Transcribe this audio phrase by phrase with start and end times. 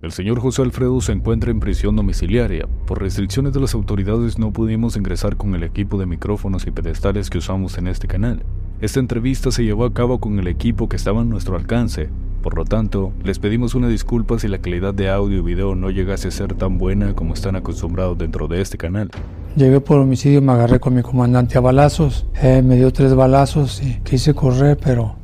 [0.00, 2.68] El señor José Alfredo se encuentra en prisión domiciliaria.
[2.86, 7.30] Por restricciones de las autoridades no pudimos ingresar con el equipo de micrófonos y pedestales
[7.30, 8.44] que usamos en este canal.
[8.80, 12.10] Esta entrevista se llevó a cabo con el equipo que estaba a nuestro alcance.
[12.44, 15.90] Por lo tanto, les pedimos una disculpa si la calidad de audio y video no
[15.90, 19.10] llegase a ser tan buena como están acostumbrados dentro de este canal.
[19.56, 22.24] Llegué por homicidio, me agarré con mi comandante a balazos.
[22.40, 25.16] Eh, me dio tres balazos y quise correr, pero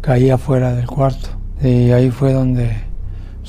[0.00, 1.28] caí afuera del cuarto.
[1.62, 2.89] Y ahí fue donde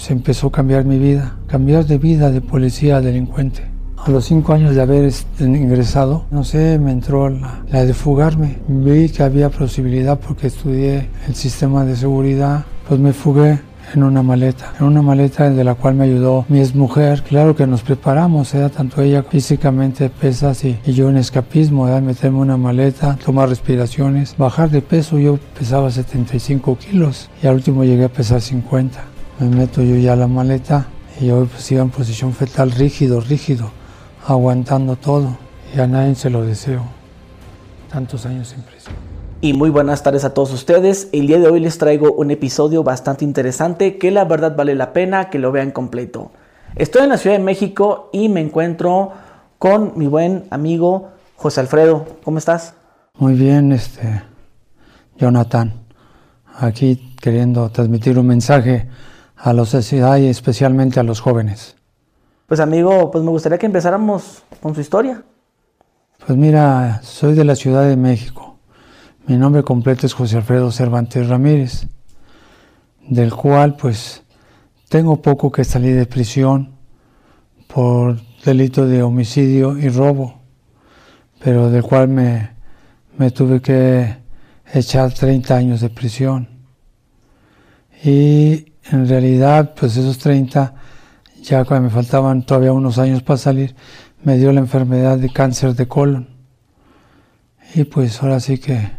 [0.02, 3.62] se empezó a cambiar mi vida, cambiar de vida de policía a delincuente.
[4.04, 8.58] A los cinco años de haber ingresado, no sé, me entró la, de fugarme.
[8.68, 13.60] Vi que había posibilidad porque estudié el sistema de seguridad, pues me fugué
[13.94, 17.22] en una maleta, en una maleta de la cual me ayudó mi exmujer.
[17.22, 22.40] Claro que nos preparamos, era tanto ella físicamente pesas y, yo en escapismo, era meterme
[22.40, 25.20] una maleta, tomar respiraciones, bajar de peso.
[25.20, 30.16] Yo pesaba 75 kilos y al último llegué a pesar 50 me meto yo ya
[30.16, 30.86] la maleta
[31.20, 33.72] y yo pues iba en posición fetal rígido, rígido,
[34.28, 35.36] aguantando todo
[35.76, 36.84] y a nadie se lo deseo.
[37.92, 38.96] Tantos años en prisión.
[39.42, 41.10] Y muy buenas tardes a todos ustedes.
[41.12, 44.94] El día de hoy les traigo un episodio bastante interesante que la verdad vale la
[44.94, 46.32] pena que lo vean completo.
[46.76, 49.12] Estoy en la Ciudad de México y me encuentro
[49.58, 52.06] con mi buen amigo José Alfredo.
[52.24, 52.76] ¿Cómo estás?
[53.18, 54.22] Muy bien, este
[55.18, 55.74] Jonathan.
[56.60, 58.88] Aquí queriendo transmitir un mensaje
[59.44, 61.76] a la sociedad y especialmente a los jóvenes.
[62.46, 65.24] Pues amigo, pues me gustaría que empezáramos con su historia.
[66.26, 68.58] Pues mira, soy de la Ciudad de México.
[69.26, 71.88] Mi nombre completo es José Alfredo Cervantes Ramírez,
[73.08, 74.24] del cual pues
[74.90, 76.76] tengo poco que salir de prisión
[77.68, 80.42] por delito de homicidio y robo,
[81.44, 82.52] pero del cual me,
[83.18, 84.18] me tuve que
[84.72, 86.48] echar 30 años de prisión.
[88.04, 90.74] Y en realidad, pues esos 30,
[91.42, 93.76] ya cuando me faltaban todavía unos años para salir,
[94.24, 96.30] me dio la enfermedad de cáncer de colon.
[97.74, 98.92] Y pues ahora sí que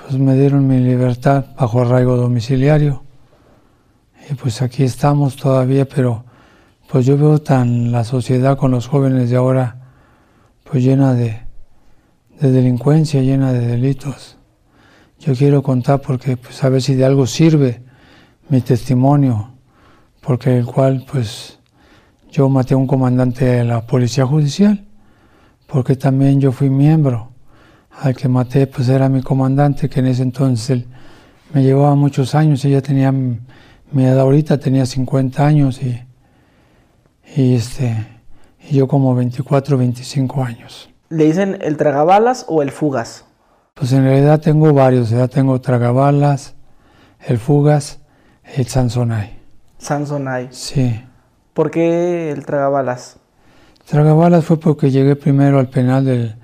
[0.00, 3.04] pues me dieron mi libertad bajo arraigo domiciliario.
[4.30, 6.24] Y pues aquí estamos todavía, pero
[6.90, 9.80] pues yo veo tan la sociedad con los jóvenes de ahora
[10.64, 11.40] pues llena de,
[12.40, 14.36] de delincuencia, llena de delitos.
[15.20, 17.82] Yo quiero contar porque pues a ver si de algo sirve
[18.48, 19.50] mi testimonio,
[20.20, 21.58] porque el cual pues
[22.30, 24.84] yo maté a un comandante de la policía judicial,
[25.66, 27.30] porque también yo fui miembro.
[27.90, 30.84] Al que maté pues era mi comandante, que en ese entonces
[31.52, 36.02] me llevaba muchos años, ella tenía mi edad ahorita, tenía 50 años y,
[37.36, 38.06] y, este,
[38.68, 40.90] y yo como 24, 25 años.
[41.10, 43.24] ¿Le dicen el tragabalas o el fugas?
[43.74, 46.54] Pues en realidad tengo varios, ya tengo tragabalas,
[47.20, 48.00] el fugas,
[48.56, 49.38] el Sansonay.
[49.78, 50.48] Sansonay.
[50.50, 51.00] Sí.
[51.52, 53.16] ¿Por qué el tragabalas?
[53.86, 56.36] Tragabalas fue porque llegué primero al penal del...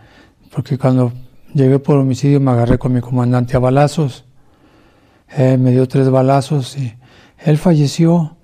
[0.53, 1.12] Porque cuando
[1.55, 4.25] llegué por homicidio me agarré con mi comandante a balazos.
[5.28, 6.94] Él me dio tres balazos y
[7.39, 8.37] él falleció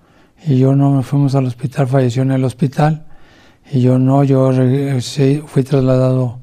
[0.46, 3.06] y yo no, fuimos al hospital, falleció en el hospital
[3.70, 4.52] y yo no, yo
[5.46, 6.38] fui trasladado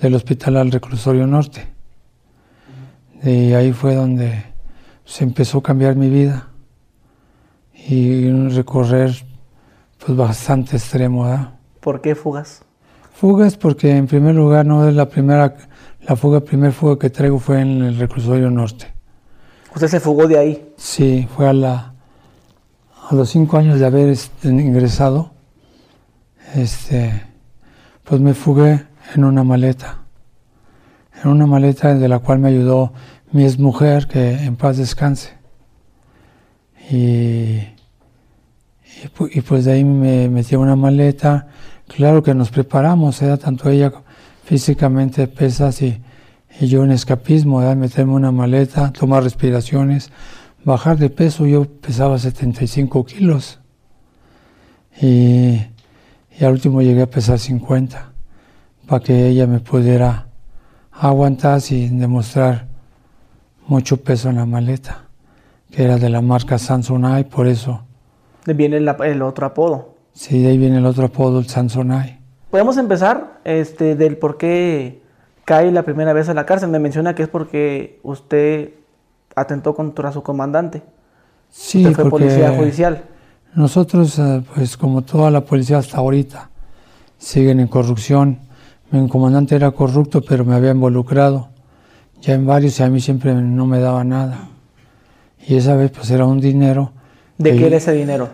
[0.00, 1.66] del hospital al reclusorio norte.
[3.22, 4.44] Y ahí fue donde
[5.04, 6.51] se empezó a cambiar mi vida
[7.74, 9.14] y un recorrer
[10.04, 11.26] pues bastante extremo.
[11.80, 12.62] ¿Por qué fugas?
[13.12, 15.56] Fugas porque en primer lugar no es la primera,
[16.00, 18.92] la fuga, primer fuga que traigo fue en el reclusorio norte.
[19.74, 20.72] ¿Usted se fugó de ahí?
[20.76, 21.92] Sí, fue a la
[23.08, 25.32] a los cinco años de haber este, ingresado,
[26.54, 27.22] este,
[28.04, 29.98] pues me fugué en una maleta,
[31.22, 32.92] en una maleta de la cual me ayudó
[33.32, 35.41] mi exmujer, que en paz descanse.
[36.90, 37.60] Y,
[39.32, 41.48] y, pues de ahí me metí una maleta.
[41.86, 43.92] Claro que nos preparamos, era tanto ella
[44.44, 46.00] físicamente pesas y,
[46.60, 50.10] y yo en escapismo, era meterme una maleta, tomar respiraciones,
[50.64, 51.46] bajar de peso.
[51.46, 53.60] Yo pesaba 75 kilos
[55.00, 55.60] y,
[56.38, 58.12] y al último llegué a pesar 50
[58.86, 60.26] para que ella me pudiera
[60.90, 62.68] aguantar sin demostrar
[63.66, 65.11] mucho peso en la maleta
[65.72, 67.82] que era de la marca Samsonite, por eso.
[68.44, 69.94] De viene el, otro apodo.
[70.12, 72.20] Sí, de ahí viene el otro apodo, el Samsonite.
[72.50, 75.00] Podemos empezar este, del por qué
[75.44, 76.68] cae la primera vez a la cárcel.
[76.68, 78.74] Me menciona que es porque usted
[79.34, 80.82] atentó contra su comandante.
[81.48, 83.04] Sí, usted fue policía judicial.
[83.54, 86.50] Nosotros, eh, pues como toda la policía hasta ahorita,
[87.16, 88.38] siguen en corrupción.
[88.90, 91.48] Mi comandante era corrupto, pero me había involucrado
[92.20, 94.51] ya en varios y a mí siempre no me daba nada.
[95.46, 96.92] Y esa vez pues era un dinero.
[97.38, 98.28] ¿De qué era ese dinero?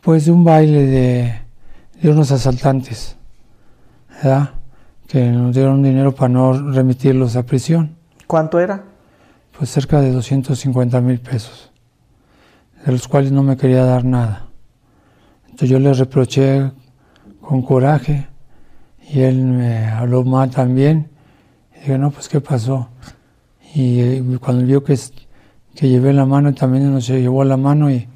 [0.00, 1.34] Pues de un baile de,
[2.00, 3.16] de unos asaltantes,
[4.22, 4.50] ¿verdad?
[5.06, 7.96] Que nos dieron dinero para no remitirlos a prisión.
[8.26, 8.84] ¿Cuánto era?
[9.56, 11.70] Pues cerca de 250 mil pesos,
[12.84, 14.48] de los cuales no me quería dar nada.
[15.44, 16.72] Entonces yo le reproché
[17.40, 18.26] con coraje
[19.10, 21.10] y él me habló mal también.
[21.74, 22.88] Y dije, no, pues ¿qué pasó?
[23.74, 24.98] Y eh, cuando vio que,
[25.74, 28.08] que llevé la mano, también nos llevó la mano y,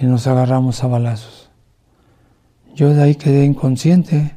[0.00, 1.50] y nos agarramos a balazos.
[2.74, 4.36] Yo de ahí quedé inconsciente,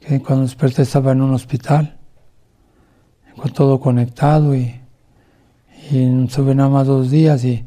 [0.00, 1.96] que cuando desperté estaba en un hospital,
[3.36, 4.80] con todo conectado y,
[5.90, 7.64] y estuve nada más dos días y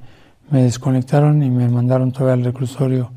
[0.50, 3.12] me desconectaron y me mandaron todavía al reclusorio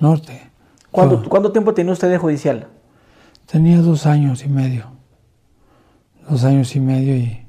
[0.00, 0.50] norte.
[0.90, 1.28] ¿Cuánto.
[1.28, 2.68] ¿Cuánto tiempo tenía usted de judicial?
[3.46, 4.86] Tenía dos años y medio,
[6.28, 7.46] dos años y medio y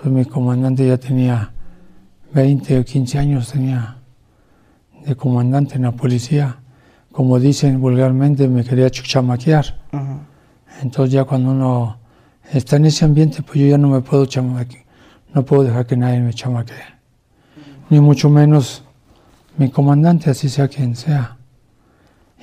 [0.00, 1.53] pues mi comandante ya tenía
[2.34, 3.98] 20 o 15 años tenía
[5.06, 6.58] de comandante en la policía.
[7.12, 9.80] Como dicen vulgarmente, me quería chamaquear.
[10.82, 11.98] Entonces ya cuando uno
[12.52, 14.82] está en ese ambiente, pues yo ya no me puedo chamaquear,
[15.32, 16.74] no puedo dejar que nadie me chamaquee.
[17.88, 18.82] Ni mucho menos
[19.56, 21.36] mi comandante, así sea quien sea.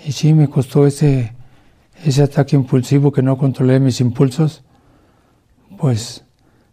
[0.06, 1.34] Y sí, me costó ese,
[2.06, 4.64] ese ataque impulsivo que no controlé mis impulsos,
[5.78, 6.24] pues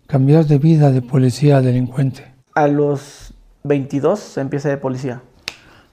[0.06, 2.27] cambiar de vida de policía a delincuente.
[2.58, 5.22] A los 22 se empieza de policía.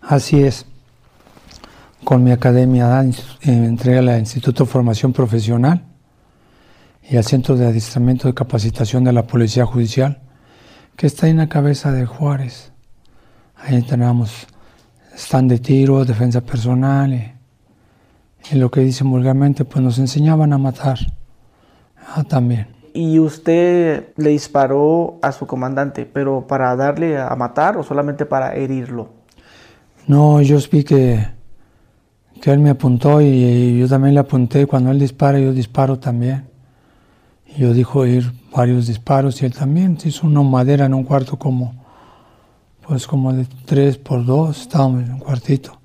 [0.01, 0.65] Así es.
[2.03, 3.13] Con mi academia eh,
[3.43, 5.83] entré al Instituto de Formación Profesional
[7.07, 10.23] y al Centro de Adiestramiento de Capacitación de la Policía Judicial,
[10.95, 12.71] que está en la cabeza de Juárez.
[13.57, 14.47] Ahí entrenamos
[15.15, 17.31] stand de tiro, defensa personal y,
[18.51, 20.97] y lo que dicen vulgarmente, pues nos enseñaban a matar.
[22.15, 22.74] Ah, también.
[22.95, 28.55] Y usted le disparó a su comandante, pero para darle a matar o solamente para
[28.55, 29.09] herirlo.
[30.07, 31.27] No, yo vi que,
[32.41, 34.65] que él me apuntó y, yo también le apunté.
[34.65, 36.47] Cuando él dispara, yo disparo también.
[37.45, 41.03] Y yo dijo ir varios disparos y él también se hizo una madera en un
[41.03, 41.75] cuarto como,
[42.87, 45.81] pues como de tres por dos, estábamos en un cuartito,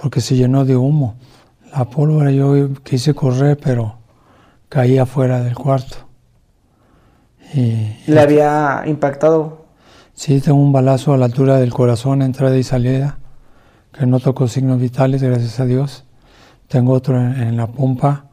[0.00, 1.16] porque se llenó de humo.
[1.76, 3.98] La pólvora yo quise correr, pero
[4.70, 6.07] caí afuera del cuarto.
[7.54, 9.66] Y, ¿Le había impactado?
[10.14, 13.18] Sí, tengo un balazo a la altura del corazón, entrada y salida,
[13.92, 16.04] que no tocó signos vitales, gracias a Dios.
[16.66, 18.26] Tengo otro en, en la pompa,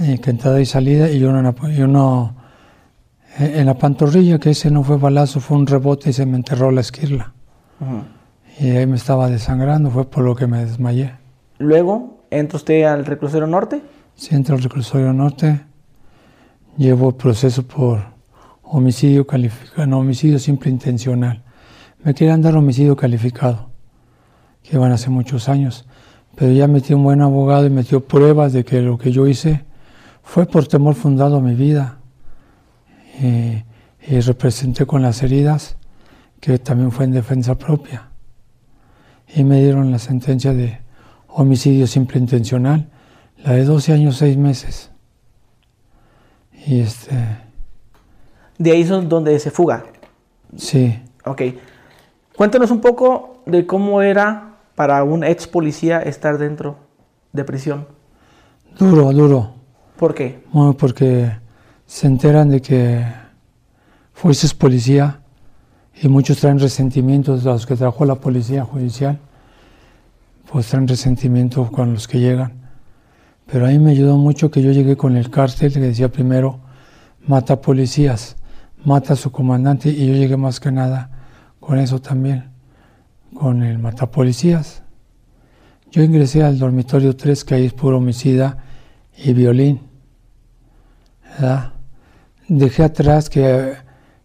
[0.00, 2.36] eh, que entrada y salida, y uno, en la, y uno
[3.38, 6.70] en, la pantorrilla, que ese no fue balazo, fue un rebote y se me enterró
[6.70, 7.32] la esquirla.
[8.58, 11.14] Y ahí me estaba desangrando, fue por lo que me desmayé.
[11.58, 13.82] Luego, ¿entra usted al reclusorio norte?
[14.14, 15.60] Sí, entro al reclusorio norte,
[16.76, 18.00] llevo proceso por
[18.62, 21.42] homicidio calificado, no, homicidio simple intencional.
[22.02, 23.70] Me querían dar homicidio calificado,
[24.62, 25.86] que iban hace muchos años,
[26.34, 29.64] pero ya metí un buen abogado y metió pruebas de que lo que yo hice
[30.22, 31.98] fue por temor fundado a mi vida.
[33.20, 33.64] Y,
[34.08, 35.76] y representé con las heridas,
[36.40, 38.10] que también fue en defensa propia.
[39.34, 40.78] Y me dieron la sentencia de
[41.28, 42.88] homicidio simple intencional,
[43.42, 44.90] la de 12 años, 6 meses.
[46.66, 47.14] Y este,
[48.58, 49.84] De ahí es donde se fuga.
[50.56, 51.42] sí, Ok.
[52.36, 56.76] Cuéntanos un poco de cómo era para un ex policía estar dentro
[57.32, 57.86] de prisión.
[58.78, 59.54] duro, duro.
[59.96, 60.44] ¿Por qué?
[60.52, 61.30] Bueno, porque
[61.86, 63.06] se enteran de que
[64.12, 65.20] fuiste policía
[66.02, 69.18] y muchos traen resentimientos a los que trabajó la policía judicial,
[70.52, 72.65] pues traen resentimiento con los que llegan.
[73.46, 76.60] Pero a mí me ayudó mucho que yo llegué con el cártel que decía primero,
[77.26, 78.36] mata policías,
[78.84, 81.10] mata a su comandante, y yo llegué más que nada
[81.60, 82.50] con eso también,
[83.34, 84.82] con el mata policías.
[85.90, 88.58] Yo ingresé al dormitorio 3, que ahí es puro homicida
[89.16, 89.80] y violín.
[91.22, 91.72] ¿verdad?
[92.48, 93.74] Dejé atrás que,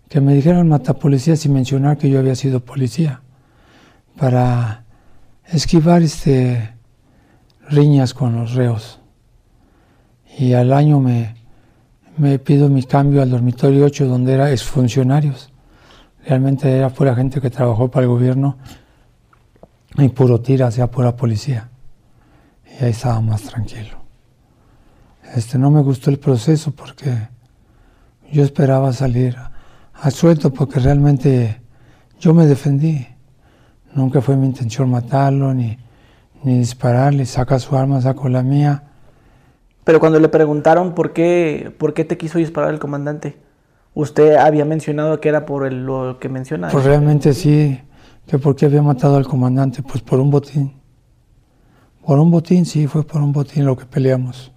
[0.09, 3.21] que me dijeran matapolicía sin mencionar que yo había sido policía,
[4.17, 4.85] para
[5.45, 6.73] esquivar este,
[7.69, 9.00] riñas con los reos.
[10.37, 11.35] Y al año me,
[12.17, 15.51] me pido mi cambio al dormitorio 8, donde era exfuncionarios.
[16.25, 18.57] Realmente era pura gente que trabajó para el gobierno
[19.97, 21.69] y puro tira, sea pura policía.
[22.79, 24.01] Y ahí estaba más tranquilo.
[25.35, 27.29] Este, no me gustó el proceso porque
[28.31, 29.35] yo esperaba salir
[29.93, 31.61] a suelto porque realmente
[32.19, 33.07] yo me defendí.
[33.93, 35.77] Nunca fue mi intención matarlo ni,
[36.43, 37.25] ni dispararle.
[37.25, 38.90] Saca su arma, saco la mía.
[39.83, 43.37] Pero cuando le preguntaron por qué, por qué te quiso disparar el comandante,
[43.93, 46.69] usted había mencionado que era por el- lo que menciona.
[46.69, 47.79] Pues realmente sí,
[48.27, 50.73] que por qué había matado al comandante, pues por un botín.
[52.05, 54.51] Por un botín, sí, fue por un botín lo que peleamos.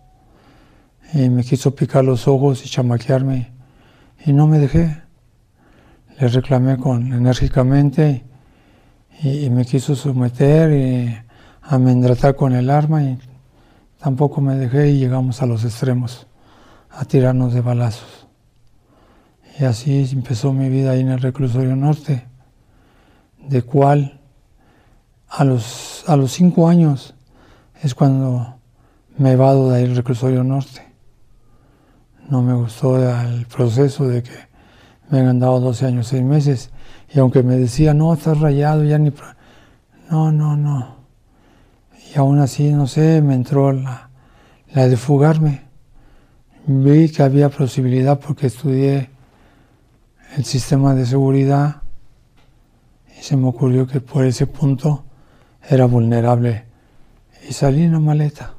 [1.12, 3.52] Y me quiso picar los ojos y chamaquearme
[4.24, 5.02] y no me dejé.
[6.18, 8.24] Le reclamé con, enérgicamente
[9.22, 11.16] y, me quiso someter y
[11.62, 13.18] amendratar con el arma y
[14.04, 16.26] tampoco me dejé y llegamos a los extremos
[16.90, 18.28] a tirarnos de balazos.
[19.58, 22.26] Y así empezó mi vida ahí en el reclusorio norte,
[23.48, 24.20] de cual
[25.26, 27.14] a los, a los cinco años
[27.82, 28.58] es cuando
[29.16, 30.82] me evado de ahí el reclusorio norte.
[32.28, 34.36] No me gustó el proceso de que
[35.08, 36.70] me han dado 12 años, 6 meses.
[37.10, 39.14] Y aunque me decía, no, estás rayado, ya ni...
[40.10, 40.93] No, no, no.
[42.14, 44.10] Y aún así, no sé, me entró la,
[44.72, 45.62] la de fugarme.
[46.66, 49.10] Vi que había posibilidad porque estudié
[50.36, 51.82] el sistema de seguridad
[53.18, 55.04] y se me ocurrió que por ese punto
[55.68, 56.64] era vulnerable.
[57.48, 58.54] Y salí en la maleta.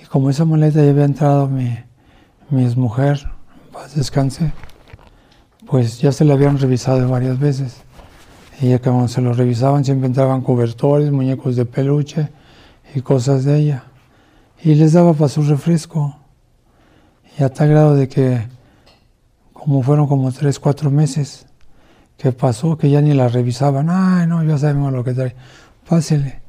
[0.00, 1.74] Y como esa maleta ya había entrado mi,
[2.50, 3.30] mi mujer,
[3.72, 4.52] paz descanse,
[5.66, 7.82] pues ya se la habían revisado varias veces.
[8.60, 12.28] Y ya que cuando se lo revisaban siempre entraban cobertores, muñecos de peluche
[12.94, 13.84] y cosas de ella.
[14.62, 16.16] Y les daba para su refresco.
[17.38, 18.46] Y a tal grado de que,
[19.54, 21.46] como fueron como tres, cuatro meses,
[22.18, 23.88] que pasó, que ya ni la revisaban.
[23.88, 25.34] Ay, no, ya sabemos lo que trae.
[25.88, 26.40] Pásele.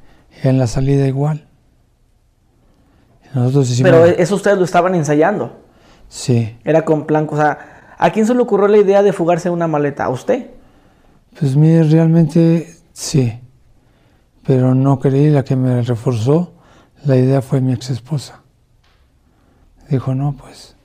[0.43, 1.47] Y en la salida igual.
[3.33, 5.61] Pero eso ustedes lo estaban ensayando.
[6.09, 6.57] Sí.
[6.65, 9.67] Era con plan, o sea, ¿a quién se le ocurrió la idea de fugarse una
[9.67, 10.03] maleta?
[10.03, 10.49] ¿A usted?
[11.39, 13.39] Pues mire, realmente sí.
[14.43, 16.53] Pero no creí, la que me reforzó
[17.05, 18.41] la idea fue mi ex esposa.
[19.89, 20.75] Dijo, no, pues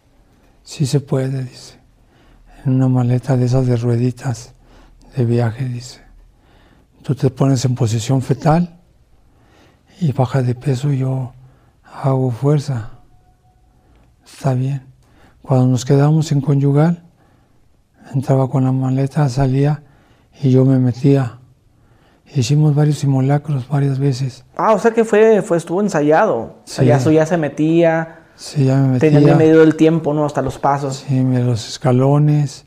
[0.62, 1.78] sí se puede, dice.
[2.64, 4.54] En una maleta de esas de rueditas
[5.16, 6.00] de viaje, dice.
[7.02, 8.80] Tú te pones en posición fetal
[10.00, 11.32] y baja de peso yo
[11.84, 12.90] hago fuerza.
[14.24, 14.82] Está bien.
[15.40, 17.04] Cuando nos quedamos en conyugal,
[18.12, 19.84] entraba con la maleta, salía
[20.42, 21.38] y yo me metía.
[22.34, 24.44] Hicimos varios simulacros varias veces.
[24.56, 26.56] Ah, o sea que fue, fue estuvo ensayado.
[26.64, 26.84] Sí.
[26.84, 28.20] ya, ya se metía.
[28.34, 29.10] Sí, ya me metía.
[29.10, 30.24] Tenía medio del tiempo, ¿no?
[30.24, 31.04] Hasta los pasos.
[31.08, 32.66] Sí, los escalones.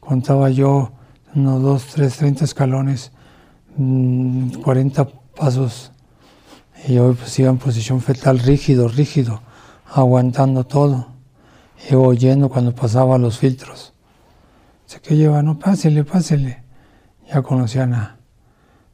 [0.00, 0.92] Contaba yo
[1.34, 3.12] unos dos, tres, treinta escalones,
[3.76, 5.92] 40 mm, pasos
[6.86, 9.40] y yo pues iba en posición fetal rígido, rígido,
[9.86, 11.08] aguantando todo.
[11.90, 13.92] Y oyendo cuando pasaba los filtros.
[14.86, 16.61] Sé que lleva, no, pásele, pásele.
[17.32, 18.16] Ya conocían a,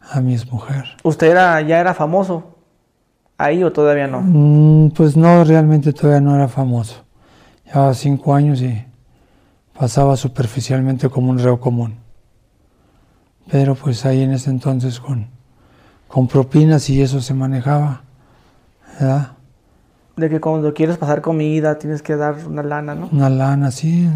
[0.01, 0.85] a mi mujer.
[1.03, 2.57] ¿Usted era, ya era famoso
[3.37, 4.21] ahí o todavía no?
[4.23, 7.05] Mm, pues no, realmente todavía no era famoso.
[7.67, 8.85] Llevaba cinco años y
[9.79, 11.97] pasaba superficialmente como un reo común.
[13.51, 15.39] Pero pues ahí en ese entonces con
[16.09, 18.03] con propinas y eso se manejaba.
[18.99, 19.33] ¿verdad?
[20.17, 23.09] De que cuando quieres pasar comida tienes que dar una lana, ¿no?
[23.13, 24.09] Una lana, sí.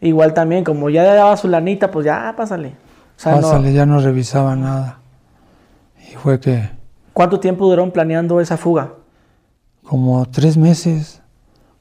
[0.00, 2.74] Igual también, como ya le daba su lanita, pues ya pásale.
[3.22, 5.00] Pásale, ya no revisaba nada.
[6.10, 6.70] Y fue que...
[7.12, 8.94] ¿Cuánto tiempo duró planeando esa fuga?
[9.84, 11.22] Como tres meses,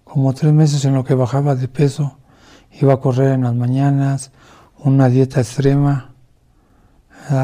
[0.04, 2.18] como tres meses en lo que bajaba de peso.
[2.72, 4.32] Iba a correr en las mañanas,
[4.78, 6.14] una dieta extrema.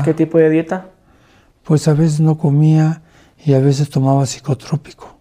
[0.04, 0.90] ¿Qué tipo de dieta?
[1.70, 3.04] pues a veces no comía
[3.38, 5.20] y a veces tomaba psicotrópico.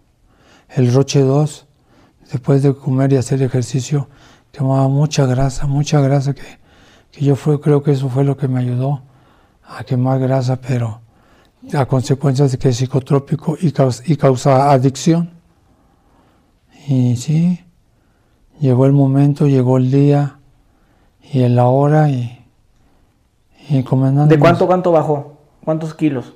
[0.67, 1.67] El Roche 2,
[2.31, 4.09] después de comer y hacer ejercicio,
[4.49, 6.41] tomaba mucha grasa, mucha grasa que,
[7.13, 9.01] yo fue, creo que eso fue lo que me ayudó
[9.63, 11.01] a quemar grasa, pero
[11.73, 15.31] a consecuencias de que es psicotrópico y causa, y causa adicción.
[16.87, 17.63] Y sí,
[18.59, 20.39] llegó el momento, llegó el día
[21.31, 22.45] y la hora y,
[23.69, 25.37] y ¿De cuánto, cuánto bajó?
[25.63, 26.33] ¿Cuántos kilos?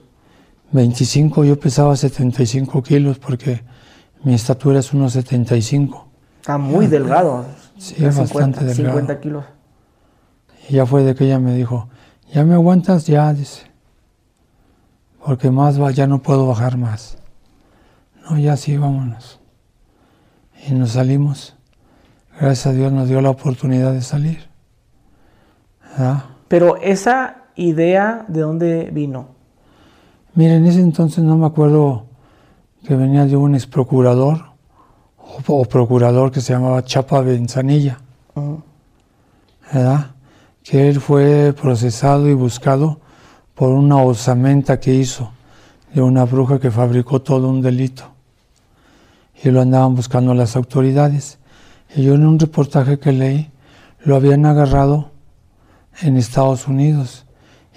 [0.72, 3.64] 25, yo pesaba 75 kilos porque
[4.24, 6.08] mi estatura es unos 75.
[6.40, 7.46] Está muy delgado.
[7.78, 9.00] Sí, es bastante delgado.
[9.00, 9.46] 50 kilos.
[10.68, 11.90] Y ya fue de que ella me dijo,
[12.34, 13.06] ¿ya me aguantas?
[13.08, 13.64] Ya, dice.
[15.26, 17.18] Porque más va, ya no puedo bajar más.
[18.30, 19.40] No, ya sí, vámonos.
[20.68, 21.56] Y nos salimos.
[22.40, 24.50] Gracias a Dios nos dio la oportunidad de salir.
[26.48, 29.28] Pero esa idea, ¿de dónde vino?
[30.34, 32.06] Mira, en ese entonces no me acuerdo
[32.86, 34.54] que venía de un ex procurador
[35.48, 38.00] o, procurador que se llamaba Chapa Benzanilla,
[39.72, 40.13] ¿verdad?
[40.64, 43.00] Que él fue procesado y buscado
[43.56, 45.32] por una osamenta que hizo
[45.94, 48.12] de una bruja que fabricó todo un delito.
[49.44, 51.38] Y lo andaban buscando las autoridades.
[51.96, 53.52] Y yo en un reportaje que leí,
[54.04, 55.12] lo habían agarrado
[56.02, 57.26] en Estados Unidos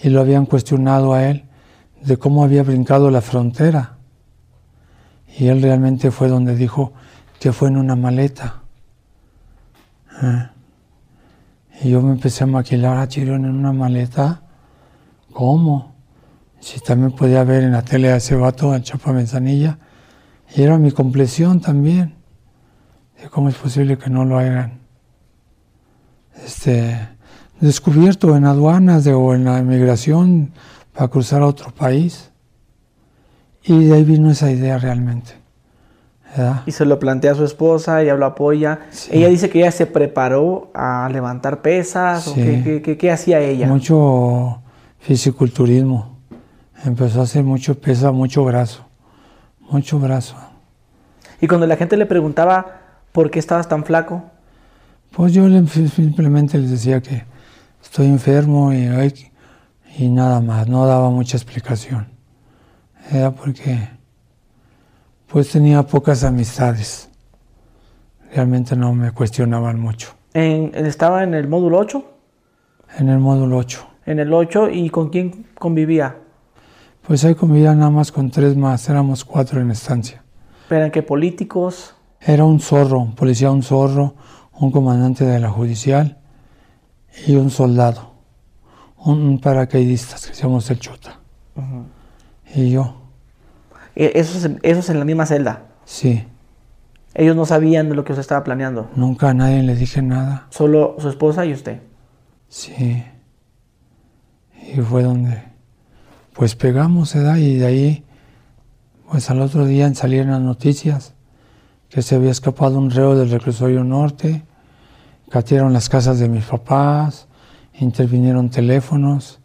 [0.03, 1.45] y lo habían cuestionado a él
[2.03, 3.97] de cómo había brincado la frontera.
[5.39, 6.93] Y él realmente fue donde dijo
[7.39, 8.63] que fue en una maleta.
[10.23, 10.49] ¿Eh?
[11.83, 14.43] Y yo me empecé a maquilar a Chirón en una maleta.
[15.33, 15.95] ¿Cómo?
[16.61, 19.79] Si también podía ver en la tele a ese vato, al Chapa Manzanilla.
[20.55, 22.15] Y era mi compleción también.
[23.31, 24.81] ¿Cómo es posible que no lo hayan
[26.45, 27.09] este,
[27.61, 30.53] descubierto en aduanas o en la inmigración
[30.93, 32.31] para cruzar a otro país?
[33.65, 35.46] Y de ahí vino esa idea realmente.
[36.67, 38.81] Y se lo plantea a su esposa, ella lo apoya.
[39.11, 42.33] Ella dice que ella se preparó a levantar pesas.
[42.35, 43.67] qué, hacía ella?
[43.67, 44.61] Mucho
[44.99, 46.19] fisiculturismo.
[46.85, 48.85] Empezó a hacer mucho pesa, mucho brazo.
[49.71, 50.37] Mucho brazo.
[51.41, 52.81] Y cuando la gente le preguntaba
[53.13, 54.25] por qué estabas tan flaco.
[55.13, 57.25] Pues yo simplemente les decía que
[57.83, 58.89] estoy enfermo y,
[59.99, 60.69] y nada más.
[60.69, 62.09] No daba mucha explicación.
[63.11, 63.96] Era porque
[65.29, 67.11] pues tenía pocas amistades.
[68.35, 70.15] Realmente no me cuestionaban mucho.
[70.35, 72.05] ¿Estaba en el módulo 8?
[72.99, 73.87] En el módulo 8.
[74.07, 76.17] En el 8 y con quién convivía?
[77.07, 80.23] Pues ahí convivía nada más con tres más, éramos cuatro en estancia.
[80.69, 81.95] ¿Pero en qué políticos?
[82.21, 84.15] Era un zorro, un policía, un zorro,
[84.53, 86.19] un comandante de la judicial
[87.27, 88.13] y un soldado,
[88.97, 91.21] un paracaidista que se llama el Chota.
[92.55, 93.06] Y yo.
[93.97, 95.65] E, ¿Esos, ¿Esos en la misma celda?
[95.85, 96.25] Sí.
[97.15, 98.91] Ellos no sabían de lo que usted estaba planeando.
[98.95, 100.47] Nunca a nadie le dije nada.
[100.51, 101.81] Solo su esposa y usted.
[102.49, 103.03] Sí.
[104.75, 105.43] Y fue donde,
[106.35, 107.37] pues pegamos, ¿verdad?
[107.37, 108.05] Y de ahí,
[109.11, 111.15] pues al otro día salieron las noticias
[111.89, 114.45] que se había escapado un reo del reclusorio norte,
[115.31, 117.29] catieron las casas de mis papás,
[117.81, 119.41] intervinieron teléfonos,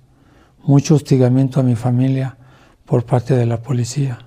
[0.63, 2.38] mucho hostigamiento a mi familia
[2.86, 4.20] por parte de la policía.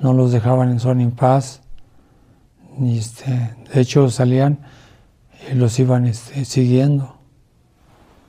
[0.00, 1.60] No los dejaban en zona paz.
[2.82, 4.58] este, de hecho, salían
[5.50, 7.16] y los iban este, siguiendo.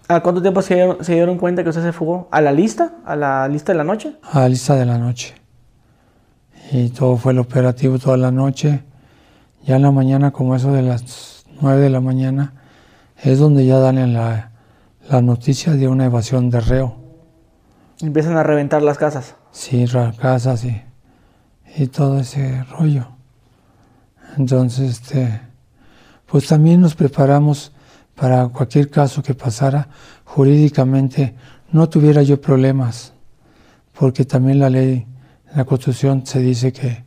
[0.08, 2.28] ¿A cuánto tiempo se dieron, se dieron, cuenta que usted se fugó?
[2.32, 2.94] ¿A la lista?
[3.06, 4.16] ¿A la lista de la noche?
[4.24, 5.36] A la lista de la noche.
[6.72, 8.84] Y todo fue el operativo toda la noche.
[9.66, 12.54] Ya en la mañana, como eso de las 9 de la mañana,
[13.24, 14.52] es donde ya dan la,
[15.10, 16.96] la noticia de una evasión de reo.
[18.02, 19.36] Empiezan a reventar las casas.
[19.60, 19.86] Sí,
[20.18, 20.82] casas y,
[21.76, 23.10] y todo ese rollo.
[24.38, 25.42] Entonces, este,
[26.28, 27.74] pues también nos preparamos
[28.16, 29.90] para cualquier caso que pasara
[30.24, 31.36] jurídicamente,
[31.74, 33.12] no tuviera yo problemas,
[33.92, 35.06] porque también la ley,
[35.54, 37.04] la Constitución se dice que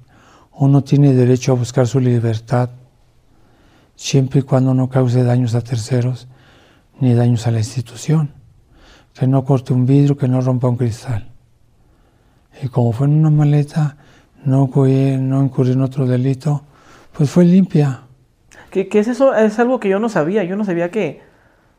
[0.52, 2.68] uno tiene derecho a buscar su libertad,
[3.96, 6.28] siempre y cuando no cause daños a terceros
[7.00, 8.34] ni daños a la institución
[9.14, 11.31] que no corte un vidrio, que no rompa un cristal.
[12.60, 13.96] Y como fue en una maleta,
[14.44, 16.62] no, no incurrí en otro delito,
[17.16, 18.02] pues fue limpia.
[18.70, 19.34] ¿Qué, es eso?
[19.34, 20.44] Es algo que yo no sabía.
[20.44, 21.20] Yo no sabía que,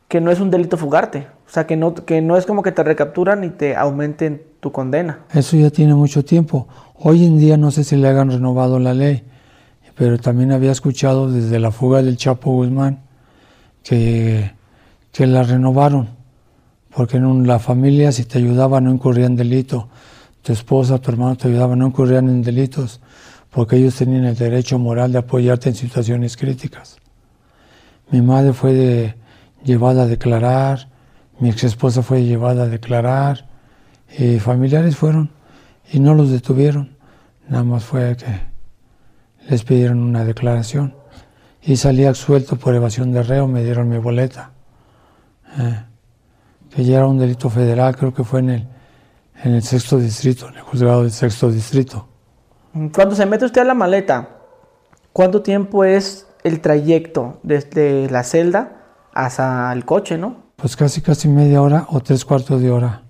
[0.08, 1.28] que no es un delito fugarte.
[1.48, 4.72] O sea, que no, que no es como que te recapturan y te aumenten tu
[4.72, 5.20] condena.
[5.34, 6.68] Eso ya tiene mucho tiempo.
[6.96, 9.24] Hoy en día no sé si le hagan renovado la ley,
[9.96, 13.02] pero también había escuchado desde la fuga del Chapo Guzmán
[13.84, 14.54] que,
[15.12, 16.24] que la renovaron
[16.96, 19.90] porque en la familia si te ayudaba no incurrían en delito,
[20.44, 23.02] tu esposa, tu hermano te ayudaba no incurrían en delitos,
[23.50, 26.98] porque ellos tenían el derecho moral de apoyarte en situaciones críticas.
[28.12, 29.16] Mi madre fue
[29.64, 30.90] llevada a declarar,
[31.40, 33.48] mi ex esposa fue llevada a declarar,
[34.16, 35.32] y familiares fueron
[35.92, 36.96] y no los detuvieron,
[37.50, 38.42] nada más fue que
[39.50, 40.94] les pidieron una declaración
[41.64, 44.52] y salí absuelto por evasión de reo, me dieron mi boleta.
[45.58, 45.84] Eh
[46.74, 48.68] que ya era un delito federal, creo que fue en el,
[49.44, 52.08] en el sexto distrito, en el juzgado del sexto distrito.
[52.94, 54.30] Cuando se mete usted a la maleta,
[55.12, 60.44] ¿cuánto tiempo es el trayecto desde la celda hasta el coche, no?
[60.56, 63.04] Pues casi, casi media hora o tres cuartos de hora.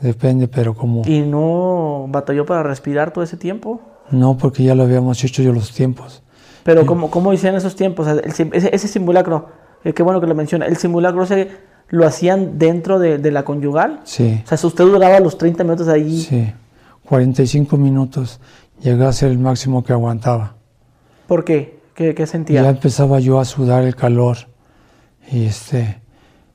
[0.00, 1.02] Depende, pero como...
[1.06, 3.80] ¿Y no batalló para respirar todo ese tiempo?
[4.10, 6.22] No, porque ya lo habíamos hecho yo los tiempos.
[6.64, 8.08] Pero ¿cómo, cómo hicieron esos tiempos?
[8.08, 9.48] ese, ese, simulacro,
[9.84, 11.48] eh, qué bueno que lo menciona, el simulacro se
[11.88, 14.00] lo hacían dentro de, la conyugal.
[14.04, 14.42] Sí.
[14.44, 16.20] O sea, si usted duraba los 30 minutos allí.
[16.20, 16.52] Sí,
[17.04, 18.40] 45 minutos
[18.80, 20.56] llegaba a ser el máximo que aguantaba.
[21.26, 21.80] ¿Por qué?
[21.94, 22.62] ¿Qué, sentía?
[22.62, 24.36] Ya empezaba yo a sudar el calor.
[25.30, 26.00] Y, este,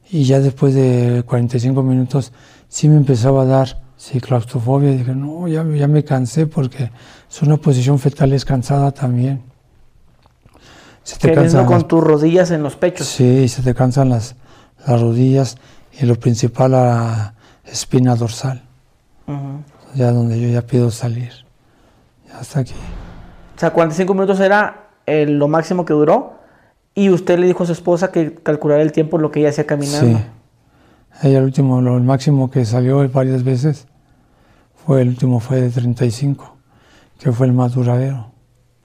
[0.10, 2.32] y ya después de 45 minutos
[2.68, 4.92] sí me empezaba a dar sí, claustrofobia.
[4.92, 6.92] Y dije, no, ya, ya me cansé porque
[7.30, 9.42] es una posición fetal es cansada también.
[11.04, 11.34] Se te
[11.66, 13.08] con tus rodillas en los pechos.
[13.08, 14.36] Sí, se te cansan las,
[14.88, 15.58] las rodillas
[16.00, 17.34] y lo principal a la
[17.66, 18.62] espina dorsal,
[19.96, 21.32] ya donde yo ya pido salir.
[22.28, 22.74] Ya hasta aquí.
[23.56, 26.34] O sea, 45 minutos era lo máximo que duró
[26.96, 29.66] y usted le dijo a su esposa que calculara el tiempo lo que ella hacía
[29.66, 30.20] caminando.
[30.20, 30.26] Sí.
[31.24, 33.88] Ella el último, lo, el máximo que salió varias veces
[34.86, 36.58] fue el último fue de 35,
[37.20, 38.32] que fue el más duradero.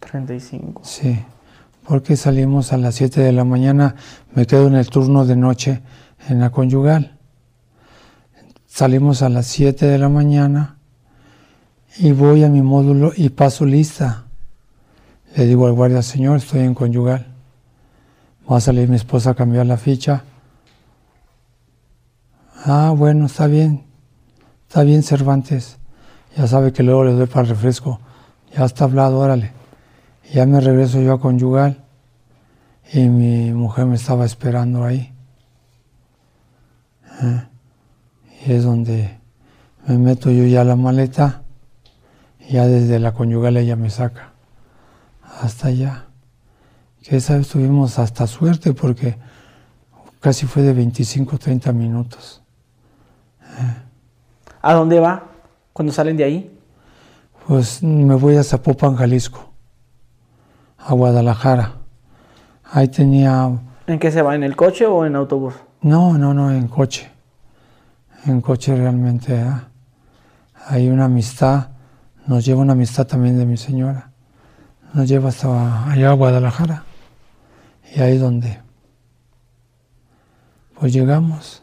[0.00, 0.82] 35.
[0.85, 1.18] Sí,
[1.87, 3.94] porque salimos a las 7 de la mañana,
[4.35, 5.83] me quedo en el turno de noche
[6.29, 7.16] en la conyugal.
[8.66, 10.79] Salimos a las 7 de la mañana
[11.99, 14.25] y voy a mi módulo y paso lista.
[15.37, 17.27] Le digo al guardia, señor, estoy en conyugal.
[18.51, 20.25] Va a salir mi esposa a cambiar la ficha.
[22.64, 23.85] Ah, bueno, está bien.
[24.68, 25.79] Está bien, Cervantes.
[26.37, 28.01] Ya sabe que luego le doy para el refresco.
[28.57, 29.53] Ya está hablado, órale.
[30.32, 31.84] Ya me regreso yo a conyugal.
[32.92, 35.12] Y mi mujer me estaba esperando ahí.
[37.22, 37.42] ¿Eh?
[38.46, 39.18] Y es donde
[39.86, 41.42] me meto yo ya la maleta.
[42.40, 44.32] Y ya desde la conyugal ella me saca.
[45.40, 46.06] Hasta allá.
[47.02, 49.16] Que esa vez tuvimos hasta suerte porque
[50.20, 52.42] casi fue de 25 30 minutos.
[53.42, 53.74] ¿Eh?
[54.62, 55.32] ¿A dónde va?
[55.76, 56.58] cuando salen de ahí?
[57.46, 59.52] Pues me voy a Zapopan, Jalisco,
[60.87, 61.72] a Guadalajara.
[62.64, 63.59] Ahí tenía...
[63.87, 64.35] ¿En qué se va?
[64.35, 65.55] ¿En el coche o en autobús?
[65.83, 67.11] No, no, no, en coche.
[68.25, 69.35] En coche realmente.
[69.35, 69.53] ¿eh?
[70.68, 71.68] Hay una amistad,
[72.27, 74.11] nos lleva una amistad también de mi señora.
[74.94, 76.85] Nos lleva hasta allá a Guadalajara.
[77.94, 78.61] Y ahí donde
[80.79, 81.62] pues llegamos.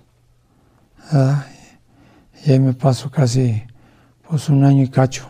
[2.46, 3.64] Y ahí me paso casi
[4.28, 5.28] pues un año y cacho,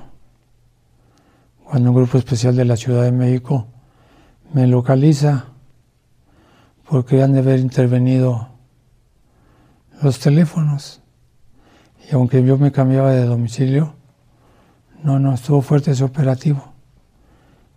[1.63, 3.67] cuando un grupo especial de la Ciudad de México
[4.53, 5.45] me localiza
[6.89, 8.47] porque han de haber intervenido
[10.01, 11.01] los teléfonos.
[12.09, 13.95] Y aunque yo me cambiaba de domicilio,
[15.03, 16.71] no, no, estuvo fuerte ese operativo.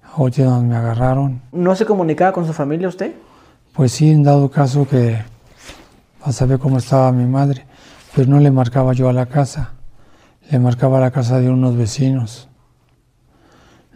[0.02, 0.22] A
[0.60, 1.42] me agarraron.
[1.52, 3.14] ¿No se comunicaba con su familia usted?
[3.74, 5.18] Pues sí, en dado caso que
[6.22, 7.66] a saber cómo estaba mi madre,
[8.14, 9.72] pero no le marcaba yo a la casa
[10.50, 12.48] le marcaba la casa de unos vecinos.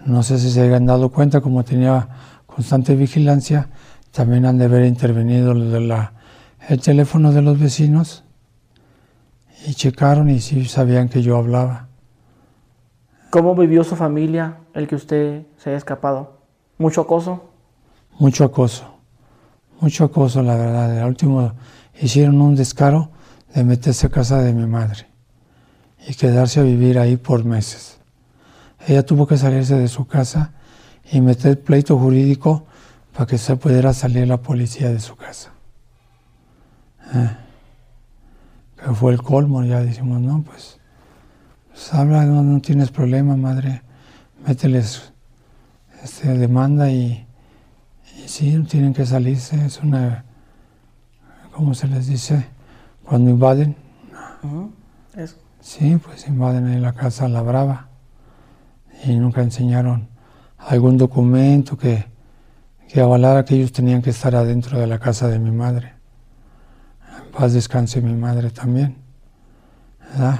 [0.05, 2.09] No sé si se habían dado cuenta, como tenía
[2.55, 3.69] constante vigilancia,
[4.11, 8.25] también han de haber intervenido el teléfono de los vecinos
[9.67, 11.89] y checaron y sí sabían que yo hablaba.
[13.31, 16.41] ¿Cómo vivió su familia el que usted se haya escapado?
[16.79, 17.51] ¿Mucho acoso?
[18.19, 18.85] Mucho acoso,
[19.81, 20.99] mucho acoso, la verdad.
[20.99, 21.53] El último
[22.01, 23.11] hicieron un descaro
[23.55, 25.07] de meterse a casa de mi madre
[26.07, 28.01] y quedarse a vivir ahí por meses.
[28.87, 30.53] Ella tuvo que salirse de su casa
[31.13, 32.67] y meter pleito jurídico
[33.13, 35.53] para que se pudiera salir la policía de su casa.
[37.15, 37.37] Eh,
[38.77, 40.79] que fue el colmo, ya decimos, no, pues,
[41.69, 43.83] pues habla, no, tienes problema, madre,
[44.47, 45.13] mételes
[46.03, 47.27] este, demanda y,
[48.17, 50.25] y sí, tienen que salirse, es una,
[51.53, 52.47] ¿cómo se les dice?
[53.05, 53.77] Cuando invaden.
[55.61, 57.89] Sí, pues invaden ahí la casa La Brava
[59.05, 60.09] y nunca enseñaron
[60.69, 62.07] algún documento que,
[62.89, 65.95] que avalara que ellos tenían que estar adentro de la casa de mi madre.
[67.19, 68.97] En paz descanse mi madre también.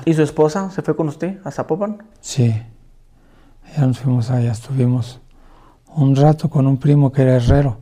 [0.05, 2.03] ¿Y su esposa se fue con usted a Zapopan?
[2.21, 2.53] Sí,
[3.77, 5.21] ya nos fuimos allá, estuvimos
[5.95, 7.81] un rato con un primo que era herrero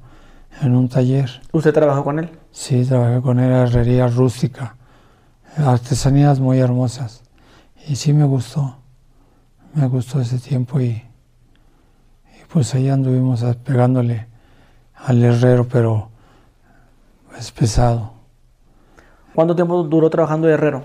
[0.60, 1.30] en un taller.
[1.52, 2.30] ¿Usted trabajó con él?
[2.50, 4.76] Sí, trabajé con él, herrería rústica,
[5.56, 7.22] artesanías muy hermosas.
[7.86, 8.76] Y sí me gustó,
[9.74, 11.02] me gustó ese tiempo y,
[12.52, 14.26] pues ahí anduvimos pegándole
[14.96, 16.08] al herrero, pero
[17.38, 18.12] es pesado.
[19.34, 20.84] ¿Cuánto tiempo duró trabajando de herrero?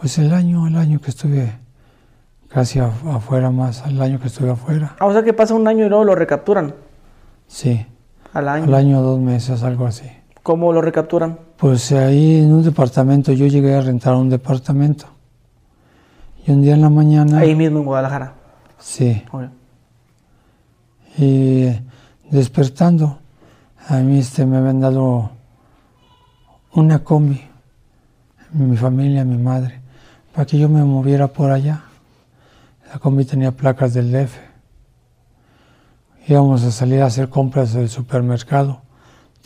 [0.00, 1.52] Pues el año, el año que estuve
[2.48, 4.96] casi afuera más, el año que estuve afuera.
[4.98, 6.74] Ah, o sea que pasa un año y luego lo recapturan.
[7.46, 7.86] Sí.
[8.32, 8.64] Al año.
[8.64, 10.10] Al año, dos meses, algo así.
[10.42, 11.38] ¿Cómo lo recapturan?
[11.56, 15.06] Pues ahí en un departamento, yo llegué a rentar un departamento.
[16.46, 17.38] Y un día en la mañana...
[17.38, 18.34] Ahí mismo en Guadalajara.
[18.78, 19.24] Sí.
[21.18, 21.66] Y
[22.30, 23.18] despertando,
[23.88, 25.30] a mí este, me habían dado
[26.72, 27.40] una combi,
[28.52, 29.80] mi familia, mi madre,
[30.34, 31.84] para que yo me moviera por allá.
[32.92, 34.36] La combi tenía placas del DF.
[36.28, 38.82] Íbamos a salir a hacer compras del supermercado.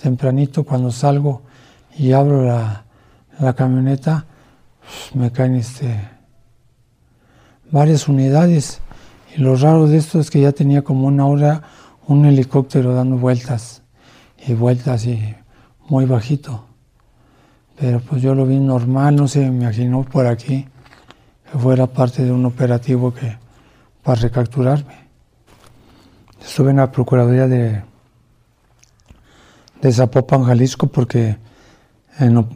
[0.01, 1.43] Tempranito, cuando salgo
[1.97, 2.85] y abro la,
[3.39, 4.25] la camioneta,
[4.81, 6.01] pues, me caen este,
[7.71, 8.81] varias unidades.
[9.37, 11.63] Y lo raro de esto es que ya tenía como una hora
[12.07, 13.83] un helicóptero dando vueltas
[14.47, 15.35] y vueltas y
[15.89, 16.65] muy bajito.
[17.79, 20.67] Pero pues yo lo vi normal, no se imaginó por aquí
[21.51, 23.39] que fuera parte de un operativo que
[24.03, 24.95] para recapturarme.
[26.43, 27.83] Estuve en la Procuraduría de,
[29.81, 31.37] de Zapopan, Jalisco, porque
[32.19, 32.47] en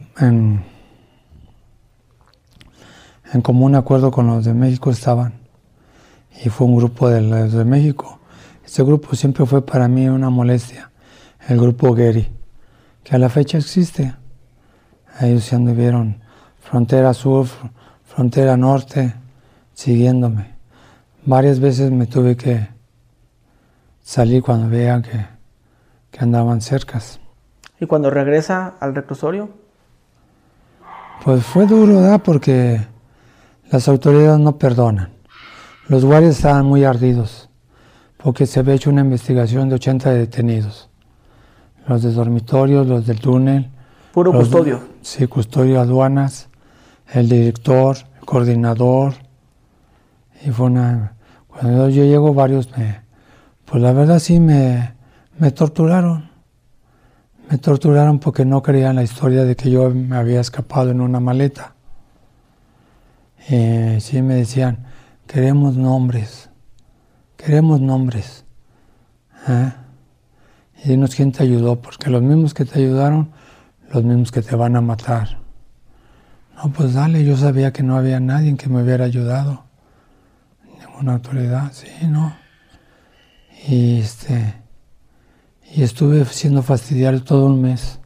[3.41, 5.44] común acuerdo con los de México estaban.
[6.43, 8.19] Y fue un grupo de de México.
[8.65, 10.91] Este grupo siempre fue para mí una molestia.
[11.47, 12.27] El grupo Gary,
[13.03, 14.15] que a la fecha existe.
[15.21, 16.21] Ellos se anduvieron
[16.59, 17.47] frontera sur,
[18.03, 19.13] frontera norte,
[19.73, 20.55] siguiéndome.
[21.25, 22.67] Varias veces me tuve que
[24.01, 25.25] salir cuando veía que,
[26.11, 27.19] que andaban cercas.
[27.79, 29.49] ¿Y cuando regresa al reclusorio?
[31.23, 32.21] Pues fue duro, ¿verdad?
[32.23, 32.81] Porque
[33.71, 35.14] las autoridades no perdonan.
[35.87, 37.47] Los guardias estaban muy ardidos,
[38.17, 40.89] porque se había hecho una investigación de 80 detenidos.
[41.87, 43.69] Los de dormitorios, los del túnel.
[44.11, 44.79] Puro custodio.
[45.01, 46.49] Sí, custodio, aduanas,
[47.13, 49.13] el director, el coordinador.
[50.43, 51.13] Y fue una...
[51.47, 53.01] Cuando yo llego, varios me...
[53.65, 54.95] Pues la verdad sí me,
[55.37, 56.31] me torturaron.
[57.49, 61.19] Me torturaron porque no creían la historia de que yo me había escapado en una
[61.19, 61.75] maleta.
[63.47, 64.85] Y sí me decían,
[65.27, 66.49] queremos nombres,
[67.37, 68.45] queremos nombres.
[69.47, 69.73] ¿eh?
[70.83, 73.31] Y dinos quién te ayudó, porque los mismos que te ayudaron,
[73.91, 75.39] los mismos que te van a matar.
[76.55, 79.65] No, pues dale, yo sabía que no había nadie que me hubiera ayudado.
[80.79, 82.35] Ninguna autoridad, sí, no.
[83.67, 84.65] Y este
[85.75, 87.99] y estuve siendo fastidiado todo un mes.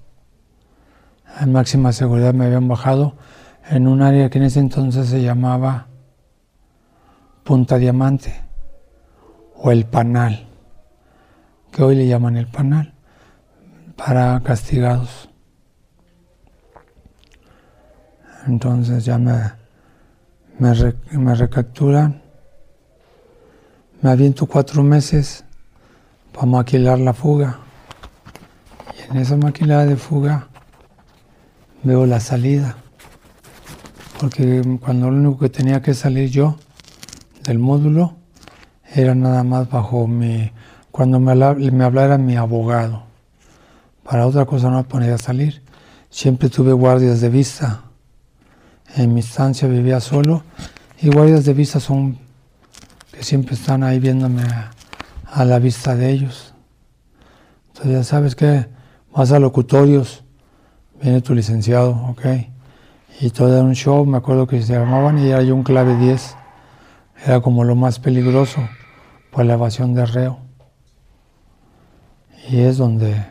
[1.40, 3.16] En máxima seguridad me habían bajado
[3.70, 5.89] en un área que en ese entonces se llamaba
[7.50, 8.32] Punta Diamante
[9.56, 10.48] o el Panal,
[11.72, 12.94] que hoy le llaman el Panal,
[13.98, 15.32] para castigados.
[18.46, 19.34] Entonces ya me,
[20.60, 20.76] me,
[21.14, 22.22] me recapturan,
[24.04, 25.44] me aviento cuatro meses
[26.32, 27.62] para maquilar la fuga.
[28.96, 30.50] Y en esa maquilada de fuga
[31.82, 32.78] veo la salida.
[34.20, 36.56] Porque cuando lo único que tenía que salir yo
[37.50, 38.16] del módulo
[38.94, 40.52] era nada más bajo mi...
[40.92, 43.04] Cuando me, me hablara mi abogado.
[44.04, 45.64] Para otra cosa no podía salir.
[46.12, 47.82] Siempre tuve guardias de vista.
[48.96, 50.44] En mi estancia vivía solo
[51.02, 52.20] y guardias de vista son
[53.12, 54.44] que siempre están ahí viéndome
[55.26, 56.54] a la vista de ellos.
[57.70, 58.68] Entonces ya sabes que
[59.12, 60.24] vas a locutorios,
[61.02, 62.26] viene tu licenciado, ok.
[63.22, 65.96] Y todo era un show, me acuerdo que se llamaban y era yo un clave
[65.96, 66.36] 10.
[67.26, 68.62] Era como lo más peligroso
[69.30, 70.40] por la evasión de reo.
[72.50, 73.26] Y es donde,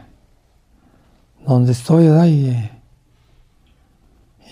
[1.46, 2.26] donde estoy, ¿verdad?
[2.26, 2.70] Y,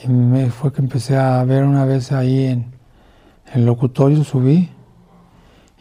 [0.03, 2.73] y me fue que empecé a ver una vez ahí en
[3.53, 4.71] el locutorio, subí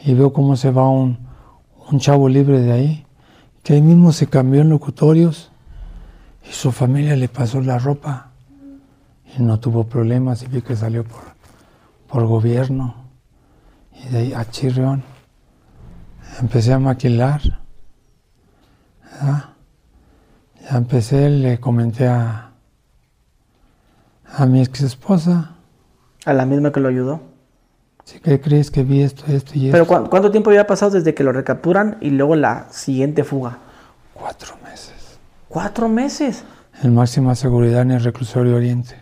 [0.04, 1.18] y veo cómo se va un,
[1.90, 3.06] un chavo libre de ahí,
[3.64, 5.50] que ahí mismo se cambió en locutorios
[6.48, 8.32] y su familia le pasó la ropa
[9.38, 11.24] y no tuvo problemas y vi que salió por,
[12.08, 13.05] por gobierno
[14.04, 15.04] y de ahí a Chirrión
[16.40, 17.42] empecé a maquilar.
[20.70, 22.52] Ya empecé, le comenté a,
[24.26, 25.56] a mi ex esposa.
[26.26, 27.22] ¿A la misma que lo ayudó?
[28.04, 29.86] Sí, ¿qué crees que vi esto, esto y esto?
[29.86, 33.60] ¿Pero cuánto tiempo había pasado desde que lo recapturan y luego la siguiente fuga?
[34.14, 35.20] Cuatro meses.
[35.48, 36.44] ¿Cuatro meses?
[36.84, 38.96] En máxima seguridad en el reclusorio Oriente.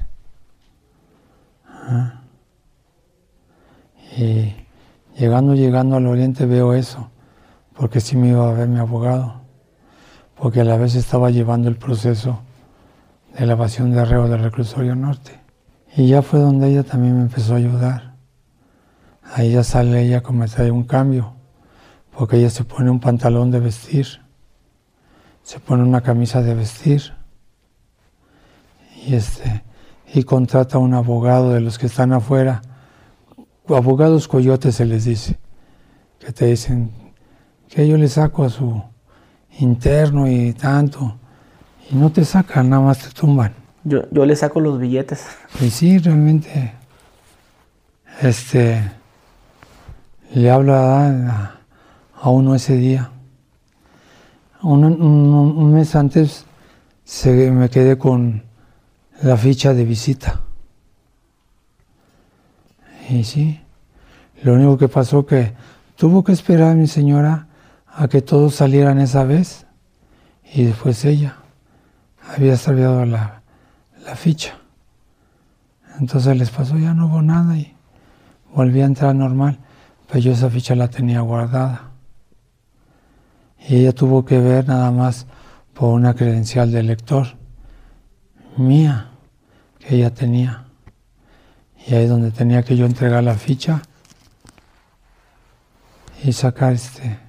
[4.15, 4.55] Y
[5.17, 7.09] llegando, llegando al Oriente veo eso,
[7.75, 9.41] porque sí me iba a ver mi abogado,
[10.35, 12.41] porque a la vez estaba llevando el proceso
[13.37, 15.39] de la evasión de arreo del reclusorio norte.
[15.95, 18.13] Y ya fue donde ella también me empezó a ayudar
[19.33, 21.33] ahí ya sale ella como hay un cambio,
[22.15, 24.21] porque ella se pone un pantalón de vestir,
[25.41, 27.13] se pone una camisa de vestir
[29.05, 29.63] y este
[30.13, 32.61] y contrata a un abogado de los que están afuera,
[33.69, 35.37] abogados coyotes se les dice,
[36.19, 36.91] que te dicen
[37.69, 38.81] que yo le saco a su
[39.59, 41.17] interno y tanto,
[41.89, 43.53] y no te sacan, nada más te tumban.
[43.83, 45.25] Yo, yo le saco los billetes.
[45.59, 46.73] Y sí, realmente,
[48.21, 48.81] este,
[50.33, 51.59] le hablo a,
[52.25, 53.11] uno ese día.
[54.61, 56.45] Un, mes antes
[57.03, 58.43] se, me quedé con
[59.21, 60.41] la ficha de visita.
[63.09, 63.61] Y sí,
[64.43, 65.53] lo único que pasó que
[65.95, 67.47] tuvo que esperar a mi señora
[67.87, 69.65] a que todos salieran esa vez
[70.53, 71.37] y después ella
[72.35, 73.41] había extraviado la,
[74.05, 74.57] la ficha.
[75.99, 77.75] Entonces les pasó, ya no hubo nada y
[78.53, 79.59] volví a entrar normal,
[80.07, 81.91] pero yo esa ficha la tenía guardada.
[83.67, 85.27] Y ella tuvo que ver nada más
[85.73, 87.27] por una credencial de lector
[88.57, 89.11] mía
[89.79, 90.62] que ella tenía.
[91.85, 93.81] Y ahí es donde tenía que yo entregar la ficha
[96.23, 97.19] y sacar este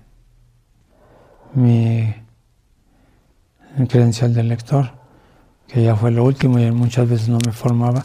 [1.55, 2.15] mi,
[3.89, 4.93] credencial de lector,
[5.67, 8.03] que ya fue lo último y muchas veces no me formaba,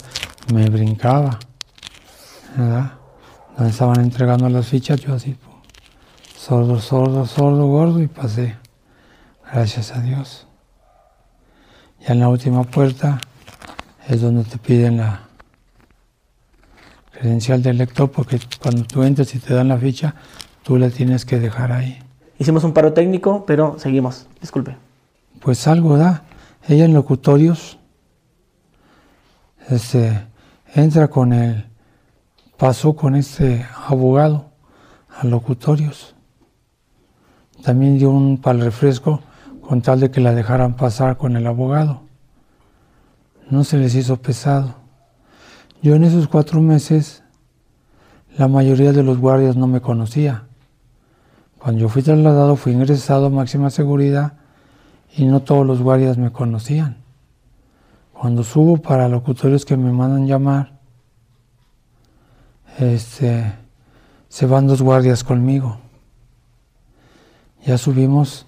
[0.52, 1.38] me brincaba.
[2.56, 2.92] ¿verdad?
[3.56, 5.36] Donde estaban entregando las fichas, yo así,
[6.36, 8.56] sordo, sordo, sordo, gordo y pasé.
[9.52, 10.46] Gracias a Dios.
[12.00, 13.20] Ya en la última puerta
[14.08, 15.29] es donde te piden la
[17.20, 20.14] credencial del lector, porque cuando tú entres y te dan la ficha,
[20.62, 21.98] tú la tienes que dejar ahí.
[22.38, 24.26] Hicimos un paro técnico, pero seguimos.
[24.40, 24.76] Disculpe.
[25.40, 26.24] Pues algo da.
[26.66, 27.78] Ella en locutorios
[29.68, 30.26] este,
[30.74, 31.66] entra con el,
[32.56, 34.46] pasó con este abogado
[35.14, 36.14] a locutorios.
[37.62, 39.20] También dio un pal refresco
[39.60, 42.00] con tal de que la dejaran pasar con el abogado.
[43.50, 44.79] No se les hizo pesado.
[45.82, 47.22] Yo en esos cuatro meses,
[48.36, 50.44] la mayoría de los guardias no me conocía.
[51.58, 54.34] Cuando yo fui trasladado, fui ingresado a máxima seguridad
[55.16, 56.98] y no todos los guardias me conocían.
[58.12, 60.78] Cuando subo para locutorios que me mandan llamar,
[62.78, 63.52] este,
[64.28, 65.78] se van dos guardias conmigo.
[67.64, 68.46] Ya subimos,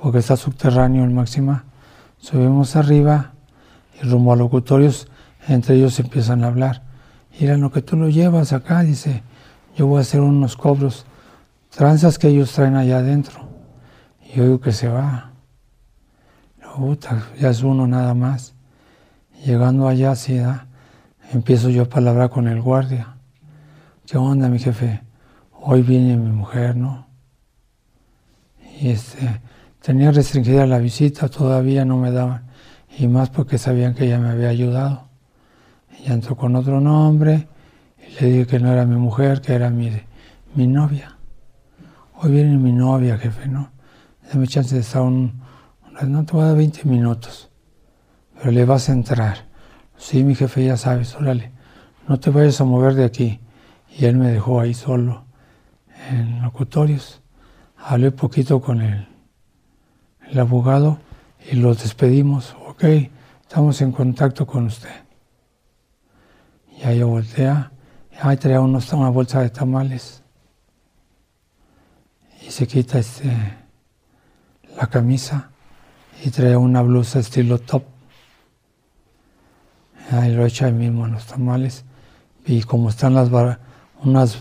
[0.00, 1.64] porque está subterráneo en máxima,
[2.18, 3.32] subimos arriba
[4.00, 5.08] y rumbo a locutorios,
[5.48, 6.82] entre ellos empiezan a hablar.
[7.38, 9.22] Mira, lo que tú lo llevas acá, dice,
[9.76, 11.06] yo voy a hacer unos cobros,
[11.70, 13.48] tranzas que ellos traen allá adentro.
[14.22, 15.32] Y yo digo que se va.
[17.40, 18.54] ya es uno nada más.
[19.44, 20.40] Llegando allá, sí,
[21.32, 23.16] empiezo yo a palabrar con el guardia.
[24.06, 25.02] ¿Qué onda, mi jefe?
[25.52, 27.06] Hoy viene mi mujer, ¿no?
[28.80, 29.40] Y este,
[29.80, 32.42] tenía restringida la visita, todavía no me daban.
[32.98, 35.11] Y más porque sabían que ella me había ayudado.
[36.02, 37.46] Ella entró con otro nombre
[37.96, 39.88] y le dije que no era mi mujer, que era mi,
[40.56, 41.16] mi novia.
[42.16, 43.70] Hoy viene mi novia, jefe, ¿no?
[44.28, 45.40] Dame chance de estar un,
[46.02, 47.50] no te voy a dar 20 minutos,
[48.34, 49.46] pero le vas a entrar.
[49.96, 51.52] Sí, mi jefe, ya sabes, órale,
[52.08, 53.38] no te vayas a mover de aquí.
[53.96, 55.24] Y él me dejó ahí solo
[56.10, 57.22] en locutorios.
[57.76, 59.06] Hablé poquito con el,
[60.28, 60.98] el abogado
[61.48, 62.56] y los despedimos.
[62.66, 62.84] Ok,
[63.42, 65.01] estamos en contacto con usted.
[66.82, 67.70] Y ahí voltea,
[68.10, 70.22] y ahí traía unos, una bolsa de tamales.
[72.44, 73.30] Y se quita este,
[74.76, 75.50] la camisa
[76.24, 77.84] y trae una blusa estilo top.
[80.10, 81.84] Ahí lo echa ahí mismo en los tamales.
[82.46, 83.30] Y como están las
[84.02, 84.38] unas,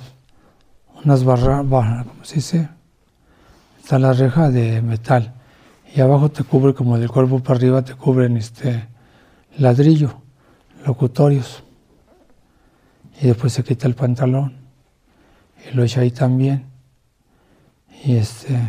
[1.03, 1.63] unas barras,
[2.07, 2.69] ¿cómo se dice?
[3.79, 5.35] Está la reja de metal.
[5.93, 8.87] Y abajo te cubre, como del cuerpo para arriba, te cubren este
[9.59, 10.15] ladrillo,
[10.85, 11.63] locutorios
[13.21, 14.57] y después se quita el pantalón.
[15.69, 16.65] Y lo echa ahí también.
[18.03, 18.59] Y este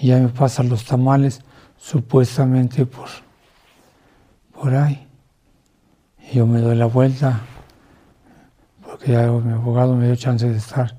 [0.00, 1.42] y ya me pasan los tamales
[1.76, 3.08] supuestamente por
[4.52, 5.06] por ahí.
[6.30, 7.40] Y yo me doy la vuelta
[8.82, 10.96] porque ya mi abogado me dio chance de estar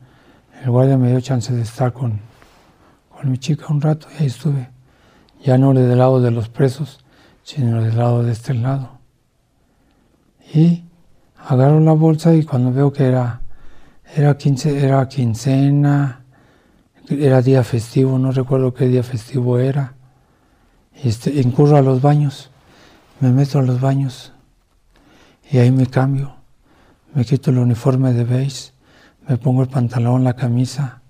[0.63, 2.20] el guardia me dio chance de estar con,
[3.10, 4.70] con mi chica un rato y ahí estuve.
[5.42, 7.00] Ya no del lado de los presos
[7.44, 9.00] sino del lado de este lado.
[10.54, 10.84] Y
[11.47, 13.41] agarro la bolsa y cuando veo que era,
[14.15, 16.23] era, quince, era quincena,
[17.10, 19.95] era día festivo, no recuerdo qué día festivo era,
[21.04, 22.52] este, incurro a los baños,
[23.19, 24.34] me meto a los baños
[25.52, 26.36] y ahí me cambio,
[27.13, 28.71] me quito el uniforme de beige,
[29.28, 31.02] me pongo el pantalón, la camisa,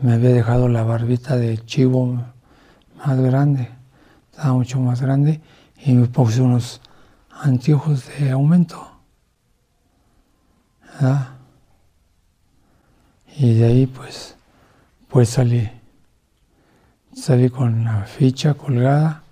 [0.00, 2.24] me había dejado la barbita de chivo
[2.96, 3.68] más grande,
[4.30, 5.40] estaba mucho más grande
[5.84, 6.80] y me puse unos
[7.30, 8.97] anteojos de aumento.
[13.36, 14.36] Y de ahí pues,
[15.08, 15.70] pues salí.
[17.14, 19.22] Salí con la ficha colgada,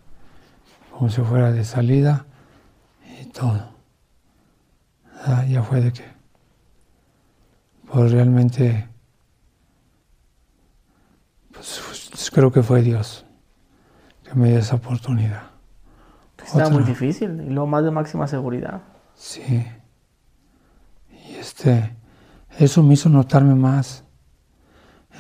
[0.91, 2.27] como si fuera de salida
[3.21, 3.69] y todo.
[5.49, 6.05] Ya fue de que,
[7.91, 8.89] pues realmente,
[11.53, 13.25] pues, creo que fue Dios
[14.25, 15.51] que me dio esa oportunidad.
[16.45, 18.83] Está muy difícil y lo más de máxima seguridad.
[19.15, 19.67] Sí.
[21.39, 21.95] Este,
[22.59, 24.05] eso me hizo notarme más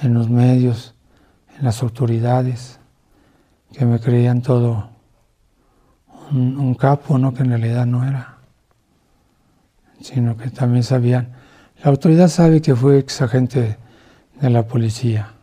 [0.02, 0.94] en los medios,
[1.58, 2.78] en las autoridades,
[3.72, 4.90] que me creían todo
[6.30, 7.32] un, capo, ¿no?
[7.34, 8.38] que en realidad no era,
[10.00, 11.32] sino que también sabían.
[11.82, 13.76] La autoridad sabe que fue ex agente
[14.40, 15.34] de la policía.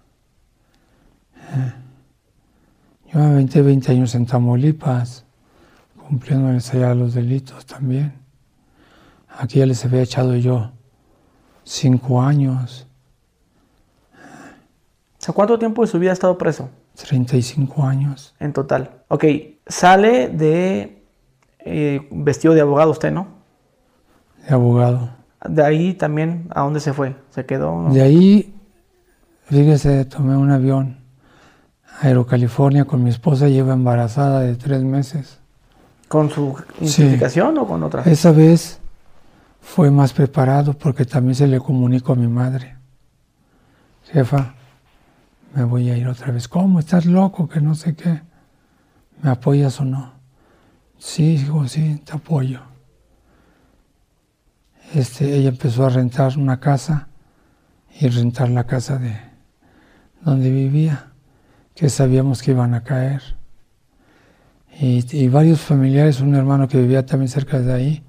[1.55, 1.73] ¿eh?
[3.13, 5.25] Yo 20, 20 años en Tamaulipas,
[5.95, 8.22] cumpliendo allá los delitos también.
[9.37, 10.71] Aquí ya les había echado yo
[11.63, 12.87] cinco años.
[15.33, 16.69] ¿Cuánto tiempo de su vida ha estado preso?
[16.95, 18.35] 35 años.
[18.39, 19.03] En total.
[19.07, 19.23] Ok,
[19.65, 21.01] sale de
[21.59, 23.27] eh, vestido de abogado usted, ¿no?
[24.47, 25.09] De abogado.
[25.47, 27.15] De ahí también, ¿a dónde se fue?
[27.29, 27.89] ¿Se quedó?
[27.89, 28.53] De ahí,
[29.45, 30.97] fíjese, tomé un avión
[32.01, 35.39] a Aerocalifornia con mi esposa, lleva embarazada de tres meses.
[36.07, 38.03] ¿Con su identificación o con otra?
[38.03, 38.79] Esa vez
[39.63, 42.75] fue más preparado porque también se le comunicó a mi madre.
[44.11, 44.53] Jefa,
[45.55, 46.47] me voy a ir otra vez.
[46.47, 46.79] ¿Cómo?
[46.79, 47.47] ¿Estás loco?
[47.47, 48.21] Que no sé qué.
[49.21, 50.13] ¿Me apoyas o no?
[50.99, 52.61] Sí, digo, sí, te apoyo.
[54.93, 57.07] Este, ella empezó a rentar una casa
[57.99, 59.17] y rentar la casa de
[60.21, 61.11] donde vivía,
[61.73, 63.21] que sabíamos que iban a caer.
[64.79, 68.02] Y, y varios familiares, un hermano que vivía también cerca de ahí,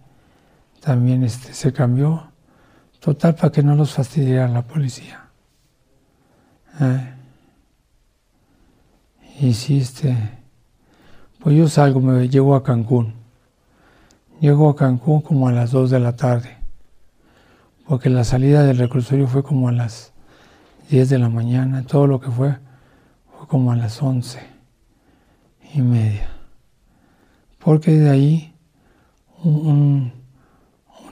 [0.85, 2.31] también este, se cambió.
[3.01, 5.31] Total, para que no los fastidiara la policía.
[6.81, 7.11] ¿Eh?
[9.41, 10.17] hiciste?
[11.41, 13.15] Pues yo salgo, me llego a Cancún.
[14.41, 16.57] Llego a Cancún como a las 2 de la tarde,
[17.87, 20.13] porque la salida del reclusorio fue como a las
[20.91, 22.59] 10 de la mañana, todo lo que fue
[23.39, 24.41] fue como a las 11
[25.75, 26.29] y media.
[27.59, 28.55] Porque de ahí
[29.43, 30.24] un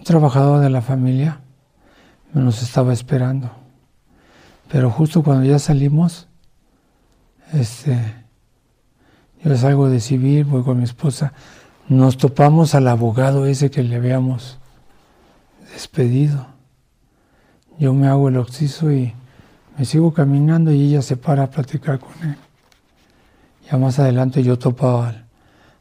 [0.03, 1.41] trabajador de la familia
[2.35, 3.51] nos estaba esperando.
[4.71, 6.29] Pero justo cuando ya salimos,
[7.53, 7.99] este,
[9.45, 11.33] yo salgo de civil, voy con mi esposa,
[11.89, 14.59] nos topamos al abogado ese que le habíamos
[15.73, 16.47] despedido.
[17.79, 19.13] Yo me hago el oxiso y
[19.77, 22.37] me sigo caminando y ella se para a platicar con él.
[23.71, 25.27] Ya más adelante yo topo al,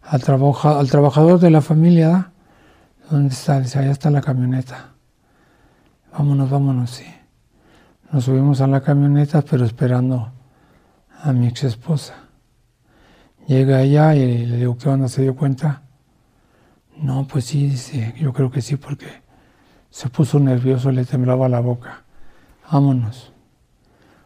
[0.01, 0.21] al,
[0.63, 2.30] al trabajador de la familia,
[3.11, 3.59] ¿dónde está?
[3.59, 4.93] Dice, allá está la camioneta.
[6.13, 7.05] Vámonos, vámonos, sí.
[8.11, 10.31] Nos subimos a la camioneta, pero esperando
[11.21, 12.15] a mi ex esposa.
[13.47, 15.07] Llega allá y le digo, ¿qué onda?
[15.07, 15.83] ¿Se dio cuenta?
[16.97, 19.07] No, pues sí, dice, yo creo que sí, porque
[19.89, 22.03] se puso nervioso, le temblaba la boca.
[22.71, 23.33] Vámonos.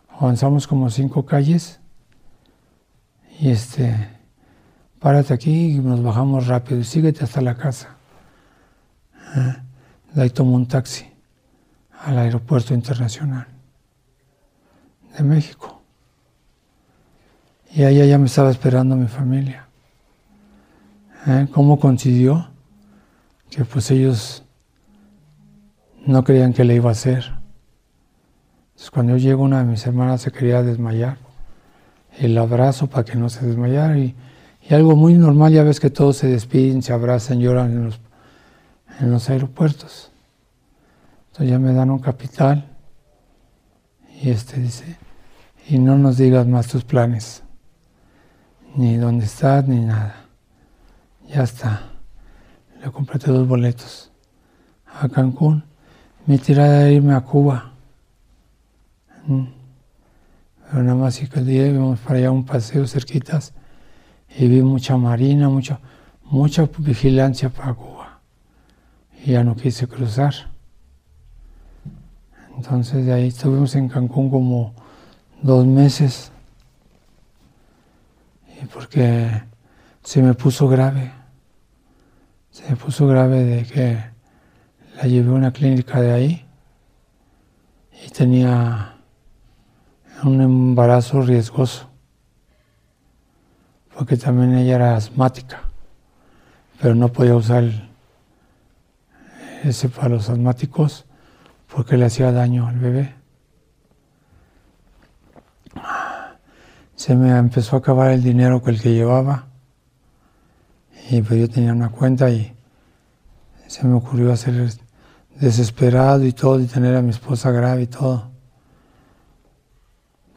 [0.10, 1.80] Avanzamos como cinco calles
[3.40, 4.10] y este,
[5.00, 7.95] párate aquí y nos bajamos rápido y síguete hasta la casa.
[9.36, 9.56] ¿Eh?
[10.22, 11.06] ahí tomo un taxi
[12.06, 13.48] al aeropuerto internacional
[15.18, 15.82] de México.
[17.74, 19.68] Y allá ya me estaba esperando mi familia.
[21.28, 21.48] ¿Eh?
[21.52, 22.48] ¿Cómo coincidió?
[23.50, 24.44] Que pues ellos
[26.06, 27.34] no creían que le iba a hacer.
[28.70, 31.18] Entonces cuando yo llego una de mis hermanas se quería desmayar.
[32.18, 34.16] El abrazo para que no se desmayara y,
[34.70, 38.00] algo muy normal, ya ves que todos se despiden, se abrazan, lloran en los,
[39.00, 40.12] en los aeropuertos.
[41.28, 42.66] Entonces ya me dan un capital
[44.22, 44.98] y este dice,
[45.68, 47.44] y no nos digas más tus planes
[48.76, 50.16] ni dónde estás, ni nada.
[51.28, 51.82] Ya está.
[52.84, 54.12] Le compré dos boletos
[54.86, 55.64] a Cancún.
[56.26, 57.72] Mi tirada era irme a Cuba.
[59.26, 59.46] Mm.
[60.70, 63.54] Pero nada más que el día íbamos para allá un paseo cerquitas
[64.38, 65.80] y vi mucha marina, mucha,
[66.24, 67.95] mucha vigilancia para Cuba.
[69.26, 70.34] Y ya no quise cruzar.
[72.56, 74.76] Entonces de ahí estuvimos en Cancún como
[75.42, 76.32] dos meses
[78.72, 79.44] porque
[80.04, 81.12] se me puso grave.
[82.52, 84.00] Se me puso grave de que
[84.96, 86.46] la llevé a una clínica de ahí
[88.06, 88.98] y tenía
[90.24, 91.90] un embarazo riesgoso,
[93.96, 95.64] porque también ella era asmática,
[96.80, 97.85] pero no podía usar
[99.66, 101.06] ese para los asmáticos
[101.74, 103.16] porque le hacía daño al bebé.
[106.96, 109.48] se me empezó a acabar el dinero que el que llevaba
[111.10, 112.56] y pues yo tenía una cuenta y
[113.68, 114.72] se me ocurrió hacer
[115.40, 118.32] desesperado y todo y tener a mi esposa grave y todo.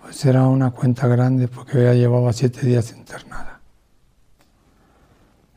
[0.02, 3.60] Pues era una cuenta grande porque ella llevaba siete días internada.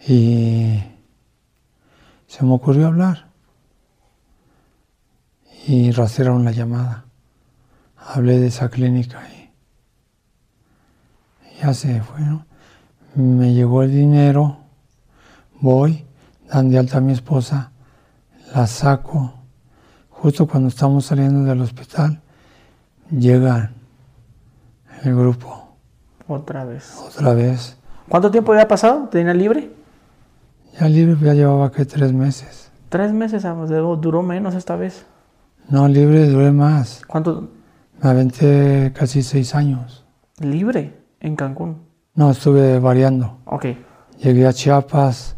[0.07, 0.81] Y
[2.27, 3.30] se me ocurrió hablar
[5.67, 7.05] y rastrearon la llamada.
[7.97, 9.41] Hablé de esa clínica y
[11.61, 12.19] ya se fue,
[13.15, 14.57] Me llegó el dinero,
[15.59, 16.05] voy,
[16.49, 17.71] dan de alta a mi esposa,
[18.55, 19.33] la saco,
[20.09, 22.21] justo cuando estamos saliendo del hospital,
[23.11, 23.71] llega
[25.03, 25.75] el grupo.
[26.27, 26.97] Otra vez.
[26.97, 27.77] Otra vez.
[28.09, 29.07] ¿Cuánto tiempo había pasado?
[29.09, 29.71] ¿Tenía libre?
[30.79, 32.71] Ya libre ya llevaba que tres meses.
[32.89, 35.05] Tres meses, ah, duró menos esta vez.
[35.69, 37.01] No, libre duré más.
[37.07, 37.49] ¿Cuánto?
[38.01, 40.05] Me aventé casi seis años.
[40.39, 41.01] ¿Libre?
[41.19, 41.83] En Cancún.
[42.15, 43.39] No, estuve variando.
[43.45, 43.67] Ok.
[44.19, 45.37] Llegué a Chiapas,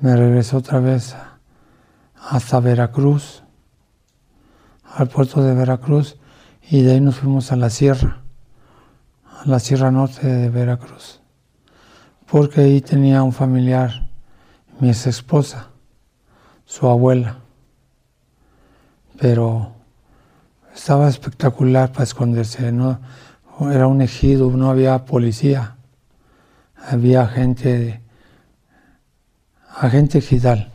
[0.00, 1.14] me regresé otra vez
[2.16, 3.42] hasta Veracruz,
[4.94, 6.16] al puerto de Veracruz,
[6.68, 8.22] y de ahí nos fuimos a la sierra,
[9.40, 11.20] a la sierra norte de Veracruz,
[12.30, 14.08] porque ahí tenía un familiar,
[14.80, 15.70] mi ex esposa,
[16.64, 17.41] su abuela,
[19.22, 19.70] pero
[20.74, 22.98] estaba espectacular para esconderse, no
[23.70, 25.76] era un ejido, no había policía,
[26.88, 28.00] había gente,
[29.76, 30.72] agente ejidal,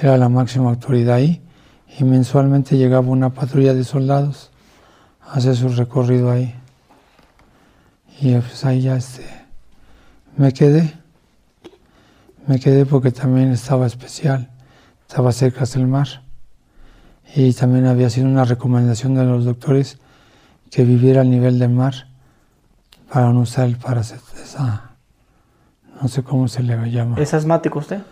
[0.00, 1.42] era la máxima autoridad ahí,
[1.98, 4.50] y mensualmente llegaba una patrulla de soldados
[5.20, 6.54] a hacer su recorrido ahí.
[8.18, 9.26] Y pues ahí ya este,
[10.38, 10.94] me quedé,
[12.46, 14.50] me quedé porque también estaba especial,
[15.06, 16.23] estaba cerca del mar
[17.34, 19.98] y también había sido una recomendación de los doctores
[20.70, 22.08] que viviera al nivel del mar
[23.12, 24.80] para no usar el paracetamol.
[26.00, 27.16] No sé cómo se le llama.
[27.18, 28.02] ¿Es asmático usted?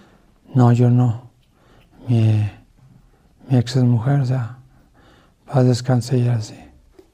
[0.55, 1.31] No, yo no.
[2.09, 2.51] Mi,
[3.49, 4.59] mi ex mujer, o sea,
[5.47, 6.59] para descansar y así.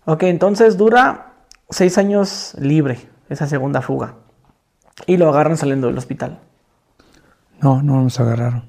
[0.05, 1.35] Ok, entonces dura
[1.69, 2.99] seis años libre
[3.29, 4.15] esa segunda fuga.
[5.07, 6.39] Y lo agarran saliendo del hospital.
[7.61, 8.65] No, no nos agarraron.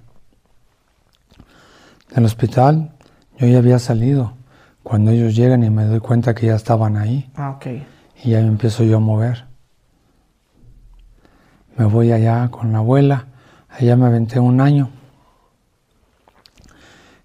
[2.13, 2.91] Del hospital
[3.39, 4.33] yo ya había salido.
[4.83, 7.31] Cuando ellos llegan y me doy cuenta que ya estaban ahí.
[7.35, 7.67] Ah, ok.
[8.23, 9.45] Y ya me empiezo yo a mover.
[11.77, 13.27] Me voy allá con la abuela.
[13.69, 14.89] Allá me aventé un año.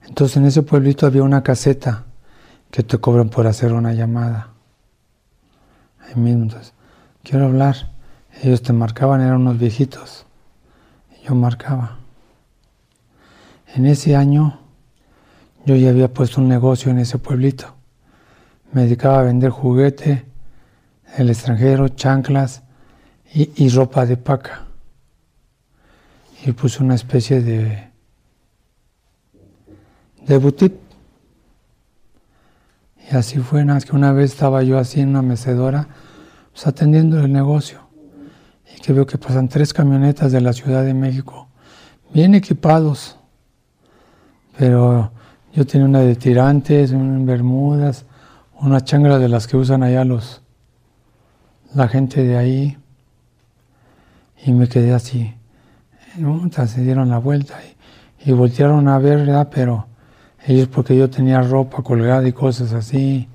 [0.06, 2.04] Entonces en ese pueblito había una caseta
[2.70, 4.50] que te cobran por hacer una llamada.
[6.00, 6.74] Ahí mismo, entonces,
[7.22, 7.90] quiero hablar.
[8.42, 10.26] Ellos te marcaban, eran unos viejitos.
[11.18, 11.98] Y yo marcaba.
[13.74, 14.60] En ese año
[15.64, 17.74] yo ya había puesto un negocio en ese pueblito.
[18.72, 20.24] Me dedicaba a vender juguete,
[21.16, 22.62] el extranjero, chanclas
[23.32, 24.66] y, ropa de paca.
[26.44, 27.90] Y puse una especie de,
[30.26, 30.78] de boutique.
[33.10, 35.88] Y así fue, nada más que una vez estaba yo así en una mecedora,
[36.52, 37.80] pues atendiendo el negocio.
[38.76, 41.48] Y que veo que pasan tres camionetas de la Ciudad de México,
[42.12, 43.18] bien equipados.
[44.58, 45.13] Pero
[45.54, 48.06] yo tenía una de tirantes, una en bermudas,
[48.60, 50.42] una changra de las que usan allá los
[51.74, 52.78] la gente de ahí.
[54.44, 55.32] Y me quedé así.
[56.66, 57.58] Se dieron la vuelta
[58.24, 59.48] y, y, voltearon a ver, ¿verdad?
[59.52, 59.86] Pero
[60.46, 63.28] ellos porque yo tenía ropa colgada y cosas así,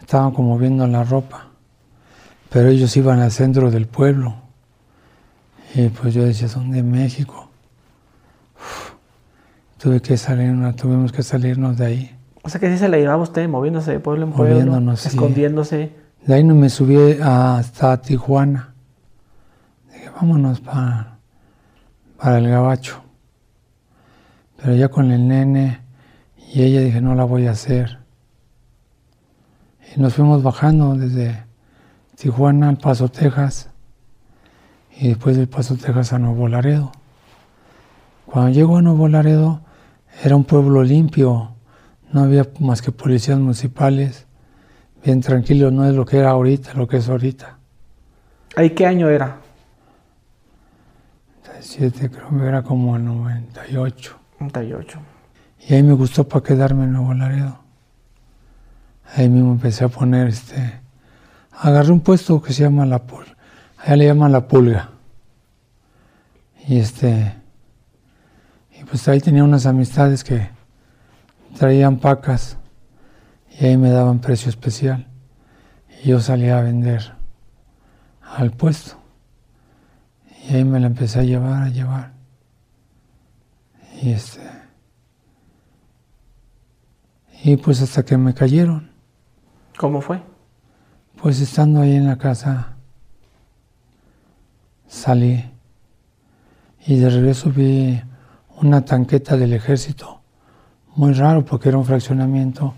[0.00, 1.48] estaban como viendo la ropa.
[2.50, 4.36] Pero ellos iban al centro del pueblo.
[5.74, 7.51] Y pues yo decía, son de México
[9.82, 12.16] tuve que salir, tuvimos que salirnos de ahí.
[12.44, 15.92] O sea que sí se la llevaba usted moviéndose de pueblo en pueblo, escondiéndose.
[16.24, 18.74] De ahí no me subí hasta Tijuana.
[19.92, 21.18] Dije, vámonos para,
[22.16, 23.02] para el gabacho.
[24.56, 25.80] Pero ya con el nene
[26.54, 27.98] y ella dije, no la voy a hacer.
[29.96, 31.42] Y nos fuimos bajando desde
[32.14, 33.68] Tijuana al Paso, Texas.
[34.96, 36.92] Y después del Paso, Texas a Nuevo Laredo.
[38.26, 39.60] Cuando llego a Nuevo Laredo,
[40.20, 41.54] era un pueblo limpio,
[42.12, 44.26] no había más que policías municipales,
[45.04, 47.58] bien tranquilo, no es lo que era ahorita, lo que es ahorita.
[48.56, 49.38] ¿Ahí qué año era?
[51.44, 54.18] 97, creo que era como el 98.
[54.40, 54.98] 98.
[55.68, 57.58] Y ahí me gustó para quedarme en Nuevo Laredo.
[59.14, 60.80] Ahí mismo empecé a poner este.
[61.52, 63.36] Agarré un puesto que se llama la pulga.
[63.78, 64.90] Allá le llaman la pulga.
[66.66, 67.41] Y este
[68.92, 70.50] pues ahí tenía unas amistades que
[71.56, 72.58] traían pacas
[73.58, 75.06] y ahí me daban precio especial.
[76.04, 77.14] Y yo salía a vender
[78.20, 78.98] al puesto.
[80.46, 82.12] Y ahí me la empecé a llevar, a llevar.
[84.02, 84.42] Y este.
[87.44, 88.90] Y pues hasta que me cayeron.
[89.78, 90.22] ¿Cómo fue?
[91.16, 92.76] Pues estando ahí en la casa,
[94.86, 95.50] salí.
[96.86, 98.02] Y de regreso vi
[98.60, 100.20] una tanqueta del ejército,
[100.94, 102.74] muy raro porque era un fraccionamiento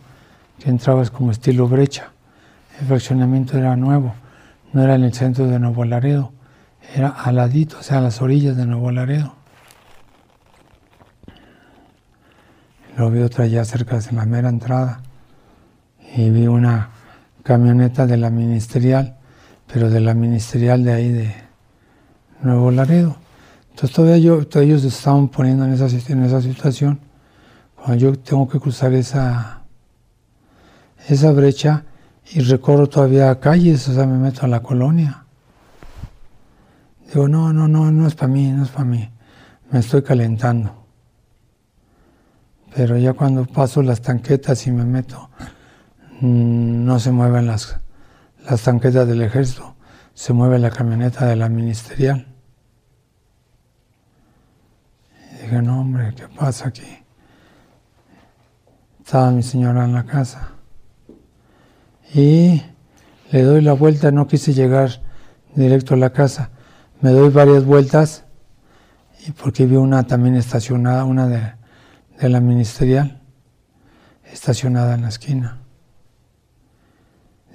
[0.59, 2.12] que entrabas como estilo brecha.
[2.81, 4.14] El fraccionamiento era nuevo,
[4.72, 6.33] no era en el centro de Nuevo Laredo,
[6.95, 9.35] era aladito, o sea, a las orillas de Nuevo Laredo.
[12.97, 15.01] Lo vi otra ya cerca de la mera entrada
[16.16, 16.91] y vi una
[17.43, 19.16] camioneta de la ministerial,
[19.72, 21.35] pero de la ministerial de ahí de
[22.43, 23.16] Nuevo Laredo.
[23.75, 27.01] Entonces todavía yo, todos ellos estaban poniendo en esa, en esa situación.
[27.75, 29.64] Cuando yo tengo que cruzar esa,
[31.09, 31.85] esa brecha
[32.33, 35.25] y recorro todavía calles, o sea, me meto a la colonia.
[37.09, 39.11] Digo, no, no, no, no es para mí, no es para mí.
[39.72, 40.87] Me estoy calentando.
[42.77, 45.31] Pero ya cuando paso las tanquetas y me meto,
[46.20, 47.81] mm, no se mueven las,
[48.49, 49.75] las tanquetas del ejército,
[50.14, 52.29] se mueve la camioneta de la ministerial.
[55.34, 57.05] Y dije, no hombre, ¿qué pasa aquí?
[59.05, 60.53] Estaba mi señora en la casa.
[62.14, 62.62] Y
[63.30, 65.03] le doy la vuelta, no quise llegar
[65.55, 66.51] directo a la casa.
[67.01, 68.24] Me doy varias vueltas
[69.26, 71.53] y porque vi una también estacionada, una de,
[72.20, 73.20] de la ministerial,
[74.24, 75.59] estacionada en la esquina.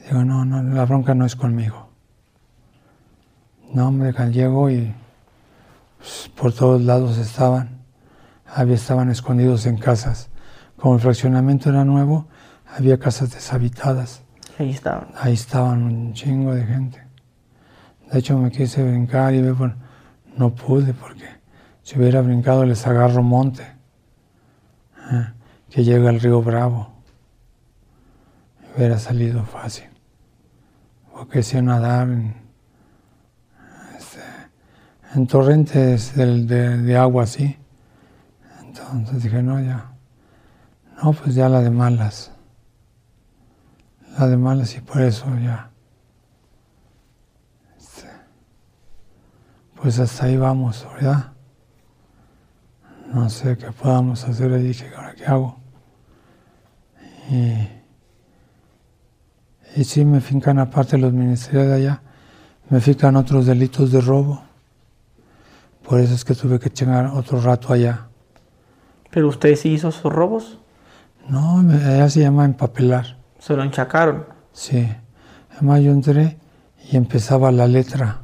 [0.07, 1.89] Digo, no, no, la bronca no es conmigo.
[3.73, 4.93] No, hombre, llego y
[5.97, 7.78] pues, por todos lados estaban.
[8.53, 10.29] Había, estaban escondidos en casas.
[10.77, 12.27] Como el fraccionamiento era nuevo,
[12.75, 14.23] había casas deshabitadas.
[14.57, 15.09] Ahí estaban.
[15.19, 17.03] Ahí estaban un chingo de gente.
[18.11, 19.75] De hecho, me quise brincar y bueno,
[20.35, 21.25] no pude porque
[21.83, 23.63] si hubiera brincado les agarro monte,
[25.11, 25.27] ¿eh?
[25.69, 26.91] que llega al río Bravo.
[28.75, 29.85] Hubiera salido fácil.
[31.11, 32.35] Porque si nadar en,
[33.97, 34.19] este,
[35.15, 36.45] en torrentes de,
[36.77, 37.57] de agua así.
[38.93, 39.91] Entonces dije, no, ya.
[41.01, 42.31] No, pues ya la de malas.
[44.17, 45.69] La de malas y por eso ya.
[47.77, 48.09] Este,
[49.75, 51.33] pues hasta ahí vamos, ¿verdad?
[53.13, 54.51] No sé qué podamos hacer.
[54.51, 55.57] Y dije, ¿ahora qué hago?
[57.29, 57.67] Y,
[59.75, 62.01] y sí me fincan aparte los ministerios de allá,
[62.69, 64.43] me fincan otros delitos de robo.
[65.87, 68.08] Por eso es que tuve que chingar otro rato allá.
[69.09, 70.59] ¿Pero usted sí hizo sus robos?
[71.27, 73.17] No, allá se llama empapelar.
[73.39, 74.25] ¿Se lo enchacaron?
[74.51, 74.87] Sí.
[75.51, 76.37] Además yo entré
[76.91, 78.21] y empezaba la letra.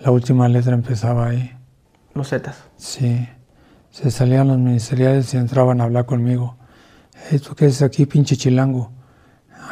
[0.00, 1.52] La última letra empezaba ahí.
[2.14, 2.64] Los Zetas.
[2.76, 3.28] Sí.
[3.90, 6.56] Se salían los ministeriales y entraban a hablar conmigo.
[7.30, 8.90] ¿Esto qué es aquí, pinche chilango?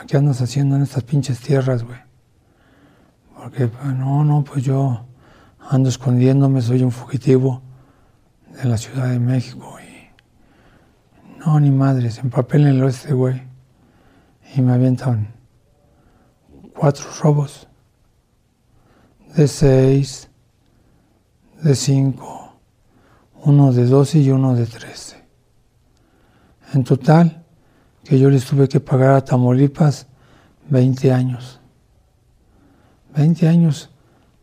[0.07, 1.99] ¿Qué andas haciendo en estas pinches tierras, güey?
[3.37, 5.07] Porque, pues, no, no, pues yo
[5.69, 7.63] ando escondiéndome, soy un fugitivo
[8.63, 9.77] de la Ciudad de México.
[9.81, 9.90] Y
[11.45, 13.43] no, ni madres, empapélenlo este güey.
[14.55, 15.29] Y me avientan
[16.79, 17.67] cuatro robos
[19.35, 20.29] de seis,
[21.63, 22.57] de cinco,
[23.45, 25.25] uno de doce y uno de trece.
[26.75, 27.43] En total,
[28.05, 30.09] que yo les tuve que pagar a Tamaulipas
[30.69, 31.59] 20 años.
[33.17, 33.91] 20 años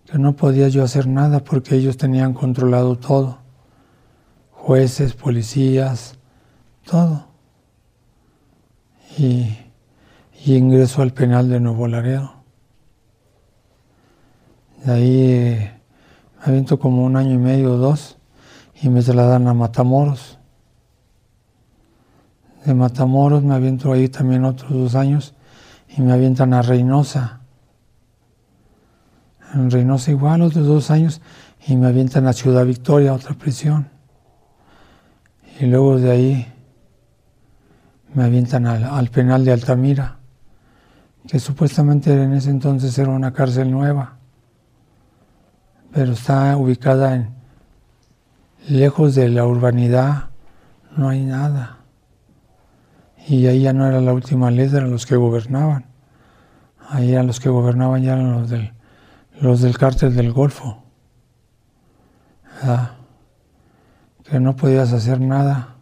[0.06, 3.40] que no podía yo hacer nada porque ellos tenían controlado todo.
[4.52, 6.17] Jueces, policías,
[6.88, 7.28] todo.
[9.18, 9.58] Y,
[10.46, 12.32] ingreso al penal de Nuevo Laredo.
[14.86, 15.82] De ahí eh,
[16.40, 18.18] me aviento como un año y medio o dos
[18.82, 20.40] y me trasladan a Matamoros.
[22.64, 25.36] De Matamoros me aviento ahí también otros dos años
[25.90, 27.42] y me avientan a Reynosa.
[29.54, 31.22] En Reynosa igual otros dos años
[31.68, 33.90] y me avientan a Ciudad Victoria, otra prisión.
[35.60, 36.54] Y luego de ahí
[38.18, 40.18] me avientan al, al penal de Altamira,
[41.26, 44.18] que supuestamente en ese entonces era una cárcel nueva
[45.98, 47.34] pero está ubicada en
[48.68, 50.30] lejos de la urbanidad,
[50.96, 51.78] no hay nada.
[53.28, 55.88] Y ahí ya no era la última ley, eran los que gobernaban.
[56.90, 58.74] Ahí eran los que gobernaban, ya eran los del,
[59.42, 60.84] los del cártel del Golfo.
[64.24, 65.77] Que no podías hacer nada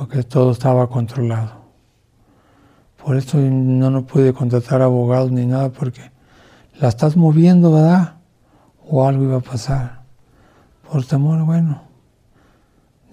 [0.00, 1.60] porque todo estaba controlado.
[3.04, 6.10] Por eso no, no pude contratar abogados ni nada porque
[6.80, 8.14] la estás moviendo, ¿verdad?
[8.88, 10.04] o algo iba a pasar.
[10.90, 11.82] Por temor, bueno,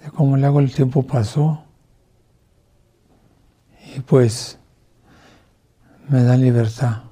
[0.01, 1.61] de cómo le hago el tiempo pasó
[3.93, 4.57] y pues
[6.07, 7.03] me dan libertad.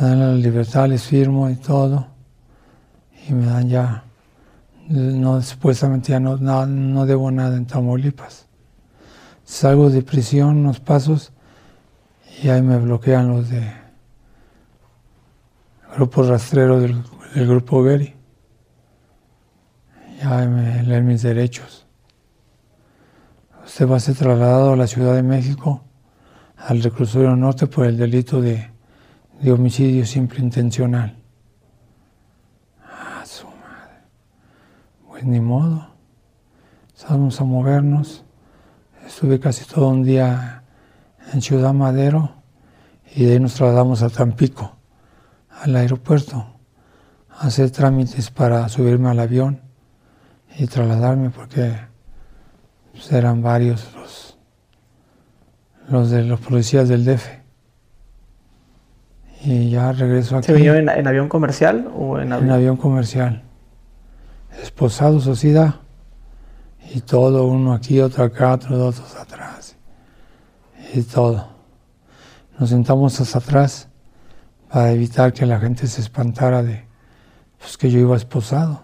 [0.00, 2.08] Me dan la libertad, les firmo y todo
[3.28, 4.02] y me dan ya,
[4.88, 8.46] no, supuestamente ya no, no, no debo nada en Tamaulipas.
[9.44, 11.32] Salgo de prisión unos pasos
[12.42, 13.84] y ahí me bloquean los de
[15.94, 17.02] grupo rastrero del,
[17.34, 18.14] grupo Gary.
[20.12, 21.86] Y ya me leen mis derechos.
[23.64, 25.82] Usted va a ser trasladado a la Ciudad de México,
[26.56, 28.70] al reclusorio norte, por el delito de,
[29.40, 31.16] de homicidio simple intencional.
[32.82, 34.02] Ah, su madre.
[35.14, 35.86] Pues ni modo.
[37.08, 38.24] Vamos a movernos.
[39.06, 40.64] Estuve casi todo un día
[41.32, 42.42] en Ciudad Madero
[43.14, 44.74] y de ahí nos trasladamos a Tampico,
[45.62, 46.58] al aeropuerto,
[47.30, 49.60] a hacer trámites para subirme al avión
[50.58, 51.76] y trasladarme porque
[52.90, 54.36] pues, eran varios los,
[55.90, 57.28] los de los policías del DF.
[59.44, 60.46] Y ya regreso aquí.
[60.46, 62.48] ¿Se vino en, avión comercial o en avión?
[62.48, 63.44] En avión comercial.
[64.62, 65.76] Esposado, sociedad.
[66.94, 69.76] Y todo, uno aquí, otro acá, otro, otros atrás.
[70.92, 71.48] Y todo.
[72.58, 73.88] Nos sentamos hasta atrás
[74.70, 76.84] para evitar que la gente se espantara de
[77.58, 78.82] pues, que yo iba esposado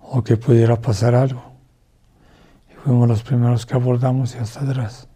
[0.00, 1.42] o que pudiera pasar algo.
[2.84, 5.08] Fuimos los primeros que abordamos y hasta atrás.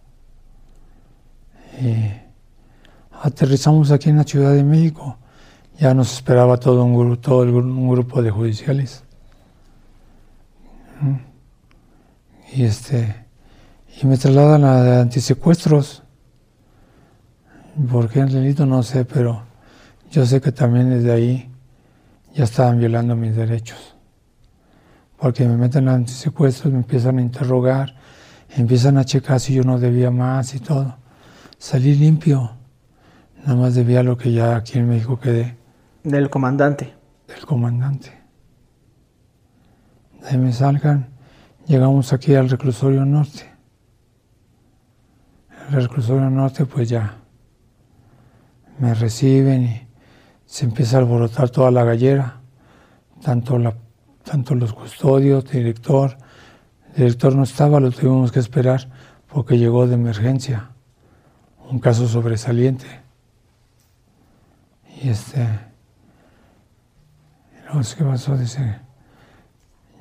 [3.22, 5.18] Aterrizamos aquí en la Ciudad de México.
[5.78, 9.04] Ya nos esperaba todo un grupo, todo un grupo de judiciales.
[12.52, 13.26] Y este
[14.00, 16.02] y me trasladan a antisecuestros.
[17.90, 18.64] ¿Por qué el delito?
[18.64, 19.42] No sé, pero
[20.10, 21.50] yo sé que también desde ahí
[22.34, 23.96] ya estaban violando mis derechos
[25.18, 27.94] porque me meten en secuestros, me empiezan a interrogar,
[28.56, 30.96] empiezan a checar si yo no debía más y todo.
[31.58, 32.52] Salí limpio,
[33.38, 35.56] nada más debía lo que ya aquí en México quedé.
[36.06, 36.94] Del comandante.
[37.26, 38.12] Del comandante.
[40.22, 41.08] De me salgan,
[41.66, 43.52] llegamos aquí al reclusorio norte.
[45.68, 47.16] El reclusorio norte pues ya
[48.78, 49.88] me reciben y
[50.44, 52.40] se empieza a alborotar toda la gallera,
[53.20, 53.74] tanto la
[54.22, 56.18] tanto los custodios, director.
[56.90, 58.88] El director no estaba, lo tuvimos que esperar
[59.26, 60.70] porque llegó de emergencia,
[61.68, 62.86] un caso sobresaliente.
[65.02, 65.74] Y este,
[67.96, 68.36] ¿qué pasó?
[68.36, 68.80] Dice,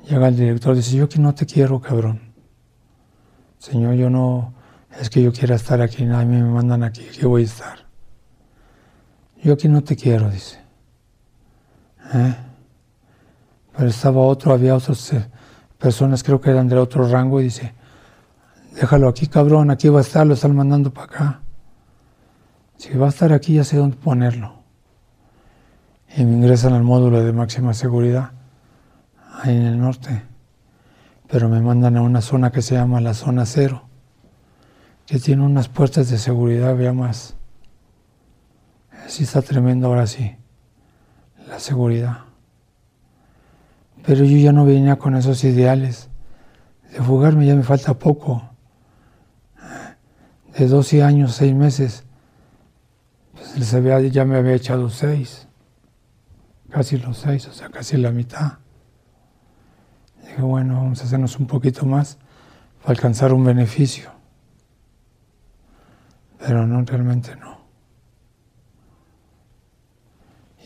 [0.08, 2.20] llega el director, dice, yo aquí no te quiero, cabrón.
[3.58, 4.54] Señor, yo no,
[5.00, 7.78] es que yo quiera estar aquí, nadie me mandan aquí, que voy a estar.
[9.42, 10.60] Yo aquí no te quiero, dice.
[12.14, 12.36] ¿Eh?
[13.76, 15.28] pero estaba otro, había otras eh,
[15.78, 17.74] personas, creo que eran de otro rango, y dice,
[18.74, 21.40] déjalo aquí, cabrón, aquí va a estar, lo están mandando para acá.
[22.78, 24.55] Si va a estar aquí, ya sé dónde ponerlo.
[26.16, 28.30] Y me ingresan al módulo de máxima seguridad,
[29.42, 30.22] ahí en el norte.
[31.28, 33.82] Pero me mandan a una zona que se llama la zona cero,
[35.04, 37.36] que tiene unas puertas de seguridad, vea más.
[39.08, 40.36] Sí está tremendo ahora sí,
[41.48, 42.20] la seguridad.
[44.06, 46.08] Pero yo ya no venía con esos ideales.
[46.92, 48.42] De fugarme ya me falta poco.
[50.56, 52.04] De 12 años, 6 meses,
[53.32, 53.70] pues
[54.12, 55.45] ya me había echado 6.
[56.76, 58.58] Casi los 6, o sea, casi la mitad.
[60.20, 62.18] Dije, bueno, vamos a hacernos un poquito más
[62.82, 64.10] para alcanzar un beneficio.
[66.38, 67.56] Pero no, realmente no.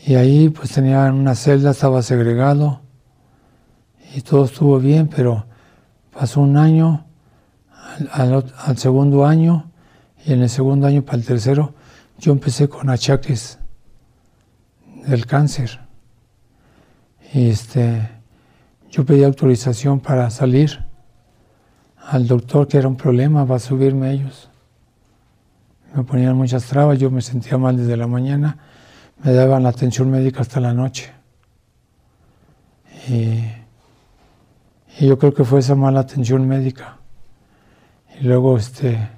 [0.05, 2.81] Y ahí pues tenía una celda, estaba segregado
[4.13, 5.45] y todo estuvo bien, pero
[6.11, 7.05] pasó un año,
[8.11, 9.71] al, segundo año,
[10.25, 11.73] y en el segundo año para el tercero,
[12.19, 13.59] yo empecé con achaques
[15.07, 15.89] del cáncer.
[17.33, 18.09] Y este,
[18.89, 20.85] yo pedí autorización para salir
[21.97, 24.49] al doctor, que era un problema para subirme ellos.
[25.95, 28.57] Me ponían muchas trabas, yo me sentía mal desde la mañana,
[29.23, 31.11] me daban la atención médica hasta la noche.
[33.09, 33.61] Y
[34.99, 36.97] y yo creo que fue esa mala atención médica.
[38.19, 39.09] Y luego, este,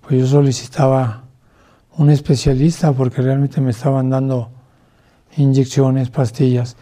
[0.00, 1.24] pues yo solicitaba
[1.96, 4.50] un especialista porque realmente me estaban dando
[5.36, 6.76] inyecciones, pastillas.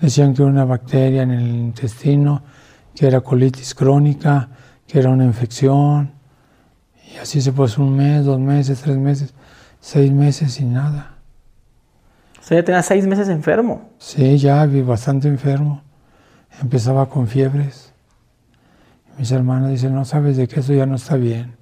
[0.00, 2.42] Decían que era una bacteria en el intestino,
[2.94, 4.48] que era colitis crónica,
[4.86, 6.12] que era una infección.
[7.12, 9.34] Y así se pasó un mes, dos meses, tres meses,
[9.80, 11.14] seis meses sin nada.
[12.38, 13.90] O sea, ya tenía seis meses enfermo.
[13.98, 15.82] Sí, ya vi bastante enfermo
[16.60, 17.92] empezaba con fiebres.
[19.18, 21.56] Mis hermanos dicen, no sabes de que eso ya no está bien.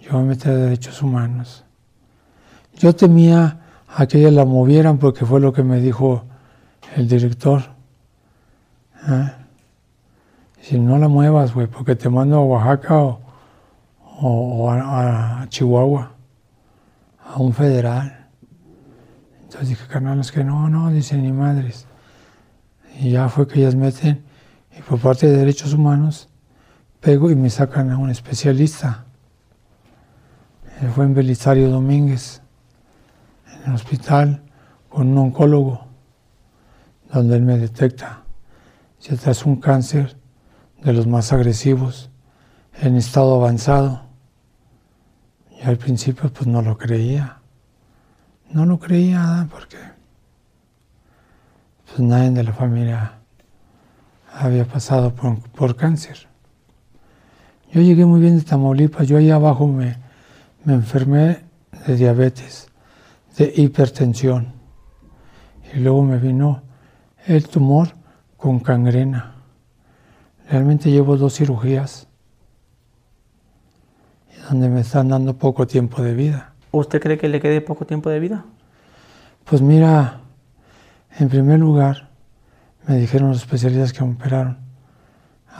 [0.00, 1.64] Yo me metí a derechos humanos.
[2.76, 3.60] Yo temía
[3.94, 6.24] a que ella la movieran porque fue lo que me dijo
[6.96, 7.62] el director.
[9.08, 9.32] ¿Eh?
[10.60, 13.18] Si no la muevas, güey, porque te mando a Oaxaca
[14.20, 16.12] o, a, a, Chihuahua,
[17.24, 18.28] a un federal.
[19.42, 21.86] Entonces dije, carnal, es que no, no, dice ni madres.
[23.00, 24.24] Y ya fue que ellas meten,
[24.76, 26.28] y por parte de derechos humanos,
[27.00, 29.04] pego y me sacan a un especialista.
[30.80, 32.42] Él fue en Belisario Domínguez,
[33.56, 34.42] en el hospital,
[34.88, 35.91] con un oncólogo,
[37.12, 38.22] donde él me detecta
[38.98, 40.16] si es un cáncer
[40.82, 42.10] de los más agresivos,
[42.80, 44.02] en estado avanzado.
[45.50, 47.38] Y al principio pues no lo creía.
[48.50, 49.76] No lo creía porque
[51.86, 53.18] pues nadie de la familia
[54.32, 56.28] había pasado por, cáncer.
[57.72, 59.96] Yo llegué muy bien de Tamaulipas, yo ahí abajo me,
[60.64, 61.40] me enfermé
[61.86, 62.68] de diabetes,
[63.36, 64.52] de hipertensión,
[65.74, 66.62] y luego me vino
[67.26, 67.88] el tumor
[68.36, 69.34] con gangrena.
[70.48, 72.08] Realmente llevo dos cirugías
[74.48, 76.52] donde me están dando poco tiempo de vida.
[76.72, 78.44] ¿Usted cree que le quede poco tiempo de vida?
[79.44, 80.20] Pues mira,
[81.18, 82.08] en primer lugar,
[82.86, 84.58] me dijeron los especialistas que me operaron,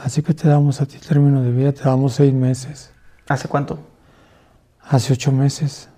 [0.03, 2.91] así que te damos a ti término de vida, te damos seis meses.
[3.27, 3.79] ¿Hace cuánto?
[4.81, 5.89] Hace ocho meses.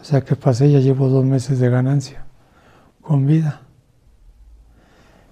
[0.00, 2.24] O sea que pasé, ya llevo dos meses de ganancia
[3.02, 3.60] con vida.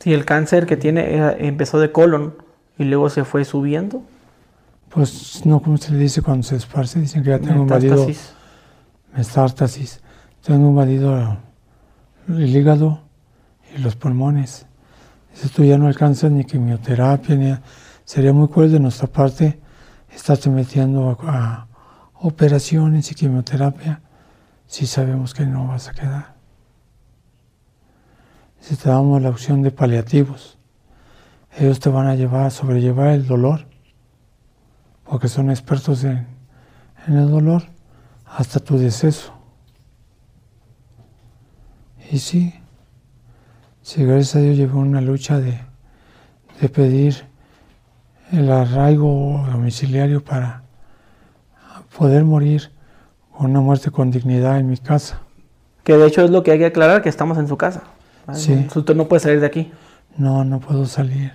[0.01, 2.35] Si el cáncer que tiene eh, empezó de colon
[2.79, 4.03] y luego se fue subiendo.
[4.89, 8.07] Pues no, como se le dice cuando se esparce, dicen que ya tengo invadido
[9.15, 10.01] metástasis.
[10.43, 11.39] Tengo invadido
[12.29, 13.03] el hígado
[13.77, 14.67] y los pulmones.
[15.43, 17.57] Esto ya no alcanza ni quimioterapia, ni
[18.05, 19.61] sería muy cruel de nuestra parte
[20.15, 21.67] estarte metiendo a,
[22.21, 24.01] operaciones y quimioterapia
[24.67, 26.38] si sabemos que no vas a quedar.
[28.69, 30.59] Si te damos la opción de paliativos,
[31.57, 33.65] ellos te van a llevar a sobrellevar el dolor
[35.05, 36.27] porque son expertos en,
[37.07, 37.63] el dolor
[38.27, 39.33] hasta tu deceso.
[42.11, 42.53] Y sí,
[43.81, 45.59] si gracias a Dios llevo una lucha de,
[46.61, 47.25] de pedir
[48.33, 50.63] el arraigo domiciliario para
[51.97, 52.71] poder morir
[53.35, 55.23] con una muerte con dignidad en mi casa.
[55.85, 57.85] Que de hecho es lo que hay que aclarar, que estamos en su casa.
[58.35, 58.67] Sí.
[58.95, 59.73] No puede salir de aquí.
[60.17, 61.33] No, no puedo salir.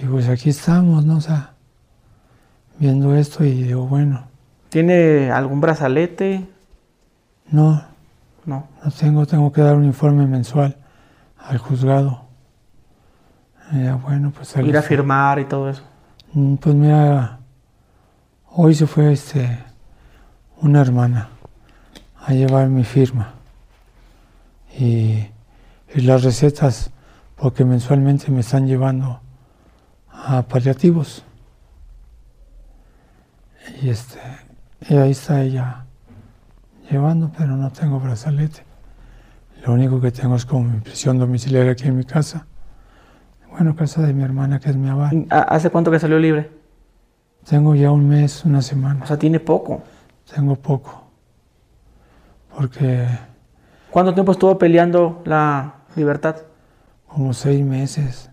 [0.00, 1.16] Y pues aquí estamos, ¿no?
[1.16, 1.54] O sea,
[2.78, 4.26] viendo esto y digo, bueno.
[4.68, 6.46] ¿Tiene algún brazalete?
[7.50, 7.84] No.
[8.44, 8.66] No.
[8.84, 10.76] No tengo, tengo que dar un informe mensual
[11.38, 12.22] al juzgado.
[13.72, 15.82] Ya, bueno, pues Ir a firmar y todo eso.
[16.32, 17.38] Mm, pues mira,
[18.50, 19.58] hoy se fue este
[20.60, 21.28] una hermana
[22.18, 23.32] a llevar mi firma
[24.78, 25.26] y,
[25.94, 26.90] y las recetas
[27.36, 29.20] porque mensualmente me están llevando
[30.10, 31.24] a paliativos.
[33.80, 34.18] Y, este,
[34.88, 35.84] y ahí está ella
[36.90, 38.62] llevando, pero no tengo brazalete.
[39.66, 42.46] Lo único que tengo es como mi prisión domiciliaria aquí en mi casa.
[43.50, 45.26] Bueno, casa de mi hermana, que es mi abuela.
[45.30, 46.50] ¿Hace cuánto que salió libre?
[47.44, 49.04] Tengo ya un mes, una semana.
[49.04, 49.82] O sea, tiene poco.
[50.32, 51.04] Tengo poco.
[52.56, 53.06] Porque...
[53.90, 56.36] ¿Cuánto tiempo estuvo peleando la libertad?
[57.06, 58.30] Como seis meses.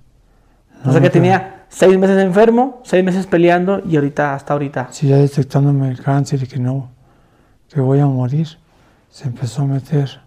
[0.86, 4.88] o sea que tenía seis meses enfermo, seis meses peleando y ahorita, hasta ahorita.
[4.92, 6.90] Sí, ya detectándome el cáncer y que no,
[7.70, 8.48] que voy a morir,
[9.10, 10.22] se empezó a meter.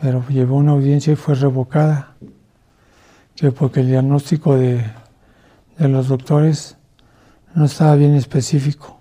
[0.00, 2.14] Pero llevó una audiencia y fue revocada,
[3.34, 4.84] que porque el diagnóstico de,
[5.76, 6.76] de los doctores
[7.54, 8.98] no estaba bien específico.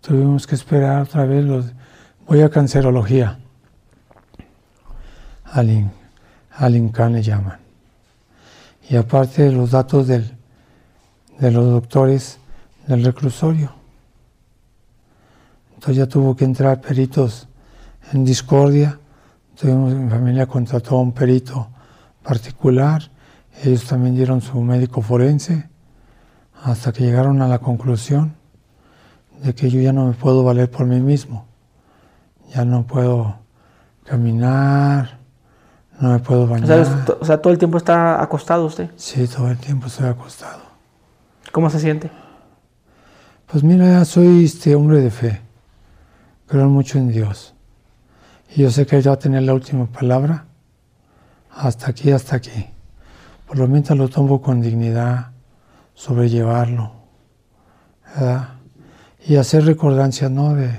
[0.00, 1.72] Tuvimos que esperar otra vez, los,
[2.26, 3.38] voy a cancerología.
[5.44, 5.90] Al,
[6.56, 7.64] al INCAN le llaman
[8.88, 10.36] y aparte de los datos del,
[11.38, 12.38] de los doctores
[12.86, 13.72] del reclusorio.
[15.74, 17.48] Entonces ya tuvo que entrar peritos
[18.12, 18.98] en discordia.
[19.58, 21.68] Tuvimos, mi familia contrató a un perito
[22.22, 23.02] particular.
[23.62, 25.68] Ellos también dieron su médico forense
[26.62, 28.34] hasta que llegaron a la conclusión
[29.42, 31.46] de que yo ya no me puedo valer por mí mismo.
[32.54, 33.38] Ya no puedo
[34.04, 35.18] caminar,
[36.00, 36.86] no me puedo bañar.
[37.20, 38.90] O sea, todo el tiempo está acostado usted.
[38.96, 40.62] Sí, todo el tiempo estoy acostado.
[41.52, 42.10] ¿Cómo se siente?
[43.46, 45.40] Pues mira, soy este hombre de fe.
[46.46, 47.54] Creo mucho en Dios.
[48.54, 50.46] Y yo sé que Él va a tener la última palabra.
[51.50, 52.66] Hasta aquí, hasta aquí.
[53.46, 55.30] Por lo menos lo tomo con dignidad,
[55.94, 56.92] sobrellevarlo.
[59.26, 60.54] Y hacer recordancia, ¿no?
[60.54, 60.70] De,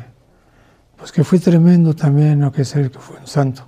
[0.97, 2.51] pues que fui tremendo también, ¿no?
[2.51, 3.67] Que ser que fue un santo.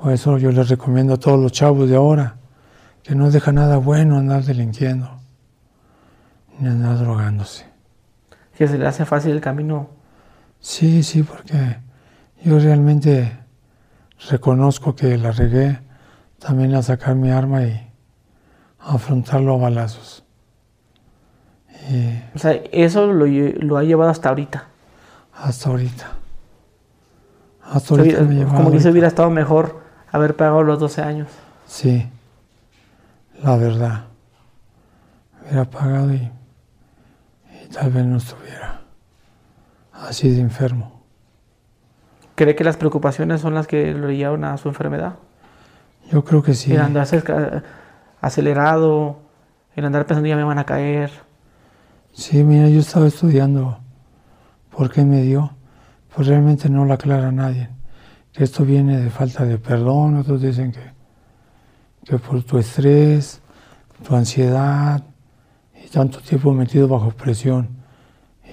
[0.00, 2.36] Por eso yo les recomiendo a todos los chavos de ahora
[3.02, 5.10] que no deja nada bueno andar delinquiendo
[6.58, 7.66] ni andar drogándose.
[8.56, 9.88] ¿Que se le hace fácil el camino?
[10.58, 11.78] Sí, sí, porque
[12.42, 13.38] yo realmente
[14.30, 15.78] reconozco que la regué,
[16.38, 17.90] también a sacar mi arma y
[18.78, 20.24] a afrontarlo a balazos.
[22.34, 24.68] o sea, eso lo, lo, ha llevado hasta ahorita.
[25.34, 26.12] Hasta ahorita.
[27.62, 29.79] Hasta ahorita me Como que se hubiera estado mejor
[30.10, 31.28] haber pagado los 12 años.
[31.66, 32.08] Sí,
[33.42, 34.04] la verdad.
[35.42, 36.30] Hubiera pagado y,
[37.64, 38.80] y tal vez no estuviera
[39.92, 41.00] así de enfermo.
[42.34, 45.16] ¿Cree que las preocupaciones son las que lo llevan a su enfermedad?
[46.10, 46.72] Yo creo que sí.
[46.72, 47.06] El andar
[48.20, 49.18] acelerado,
[49.76, 51.10] el andar pensando ya me van a caer.
[52.12, 53.78] Sí, mira, yo estaba estudiando
[54.70, 55.54] por qué me dio,
[56.14, 57.68] pues realmente no lo aclara nadie.
[58.40, 60.80] Que esto viene de falta de perdón, otros dicen que,
[62.06, 63.42] que por tu estrés,
[64.02, 65.04] tu ansiedad
[65.74, 67.68] y tanto tiempo metido bajo presión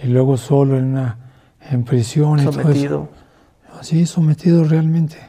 [0.04, 1.18] y luego solo en una
[1.72, 2.74] en prisión sometido.
[2.74, 3.10] y todo
[3.70, 3.80] eso.
[3.80, 5.20] Así sometido realmente.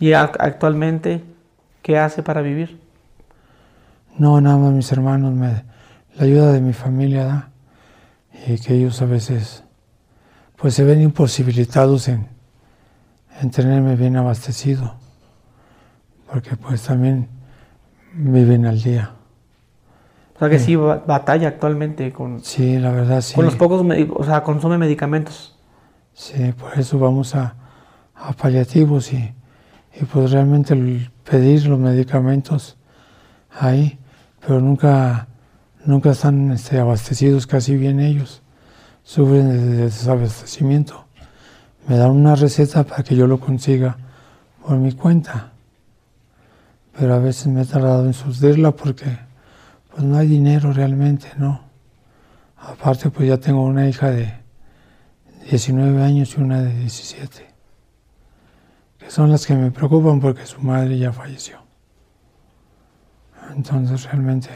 [0.00, 1.24] ¿Y actualmente
[1.80, 2.78] qué hace para vivir?
[4.18, 5.64] No, nada más mis hermanos, me,
[6.16, 7.50] la ayuda de mi familia da,
[8.46, 9.64] y que ellos a veces
[10.60, 12.26] pues se ven imposibilitados en,
[13.40, 14.94] en tenerme bien abastecido,
[16.30, 17.28] porque pues también
[18.12, 19.12] viven al día.
[20.34, 22.44] O sea que sí, batalla actualmente con...
[22.44, 23.34] Sí, la verdad sí.
[23.34, 23.84] Con los pocos,
[24.14, 25.58] o sea, consume medicamentos.
[26.12, 27.56] Sí, por eso vamos a,
[28.14, 29.34] a paliativos y
[30.00, 30.76] y pues realmente
[31.28, 32.76] pedir los medicamentos
[33.58, 33.98] ahí,
[34.40, 35.28] pero nunca,
[35.84, 38.42] nunca están este, abastecidos casi bien ellos,
[39.08, 41.06] sufren de desabastecimiento.
[41.86, 43.96] Me dan una receta para que yo lo consiga
[44.62, 45.52] por mi cuenta,
[46.92, 49.06] pero a veces me he tardado en surtirla porque
[49.90, 51.62] pues no hay dinero realmente, ¿no?
[52.58, 54.34] Aparte pues ya tengo una hija de
[55.50, 57.48] 19 años y una de 17
[59.08, 61.56] son las que me preocupan porque su madre ya falleció.
[63.56, 64.50] Entonces realmente,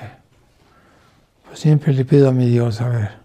[1.46, 3.21] pues siempre le pido a mi Dios a ver,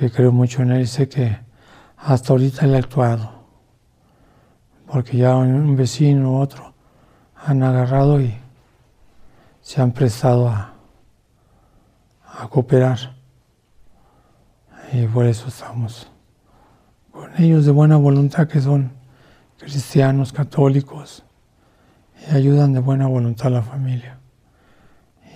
[0.00, 1.36] que creo mucho en Él sé que
[1.98, 3.30] hasta ahorita Él ha actuado,
[4.90, 6.72] porque ya un vecino u otro
[7.36, 8.34] han agarrado y
[9.60, 10.72] se han prestado a,
[12.24, 13.14] a cooperar.
[14.90, 16.10] Y por eso estamos
[17.12, 18.92] con ellos de buena voluntad que son
[19.58, 21.24] cristianos, católicos,
[22.26, 24.18] y ayudan de buena voluntad a la familia.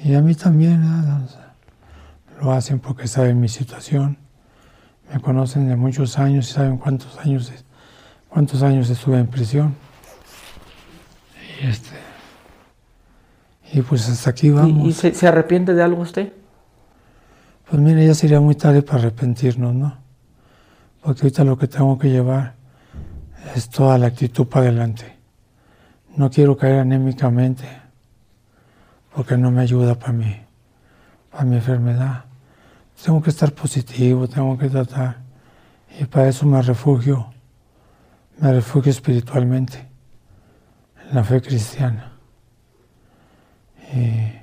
[0.03, 0.83] Y a mí también
[2.41, 4.24] lo hacen porque saben mi situación,
[5.13, 7.53] me conocen de muchos años y saben cuántos años,
[8.29, 9.75] cuántos años estuve en prisión.
[11.63, 11.97] Y, este,
[13.73, 14.89] y pues hasta aquí vamos.
[14.89, 16.33] ¿Y, se, se, arrepiente de algo usted?
[17.69, 19.97] Pues mire, ya sería muy tarde para arrepentirnos, ¿no?
[21.03, 22.55] Porque ahorita lo que tengo que llevar
[23.55, 25.17] es toda la actitud para adelante.
[26.17, 27.65] No quiero caer anémicamente
[29.15, 30.37] porque no me ayuda para mí,
[31.31, 32.25] para mi enfermedad.
[33.03, 35.19] Tengo que estar positivo, tengo que tratar.
[35.99, 37.33] Y para eso me refugio,
[38.39, 39.87] me refugio espiritualmente,
[41.09, 42.13] en la fe cristiana.
[43.93, 44.43] Y,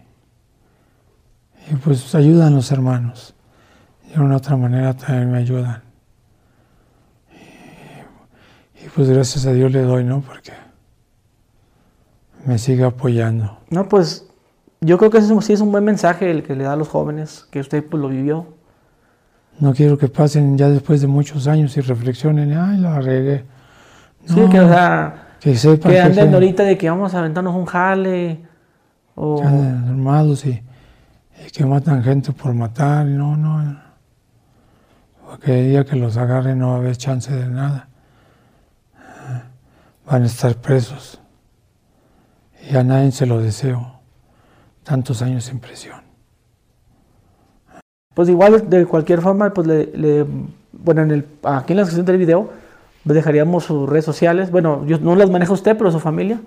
[1.84, 3.34] pues ayudan los hermanos.
[4.14, 5.82] De una otra manera también me ayudan.
[8.84, 10.22] Y pues gracias a Dios le doy, ¿no?
[10.22, 10.54] Porque
[12.46, 13.60] me sigue apoyando.
[13.70, 14.31] No, pues
[14.82, 16.90] yo creo que ese sí es un buen mensaje el que le da a los
[16.90, 18.48] jóvenes, que usted pues lo vivió.
[19.60, 23.46] No quiero que pasen ya después de muchos años y reflexionen, ay, la regué.
[24.26, 27.66] sí, que o sea, que, sepan, que anden ahorita de que vamos a aventarnos un
[27.66, 28.40] jale.
[29.16, 29.38] O...
[29.38, 33.80] Que anden armados y, y, que matan gente por matar, no, no.
[35.30, 37.88] Porque el día que los agarren no va a haber chance de nada
[40.12, 41.20] van a estar presos.
[42.70, 43.91] Y a nadie se lo deseo.
[44.84, 46.02] Tantos años en prisión.
[48.14, 50.26] Pues igual, de cualquier forma, pues le,
[50.72, 52.50] bueno, en el, aquí en la descripción del video
[53.06, 54.52] le dejaríamos sus redes sociales.
[54.52, 56.42] Bueno, yo no las maneja usted, pero su familia.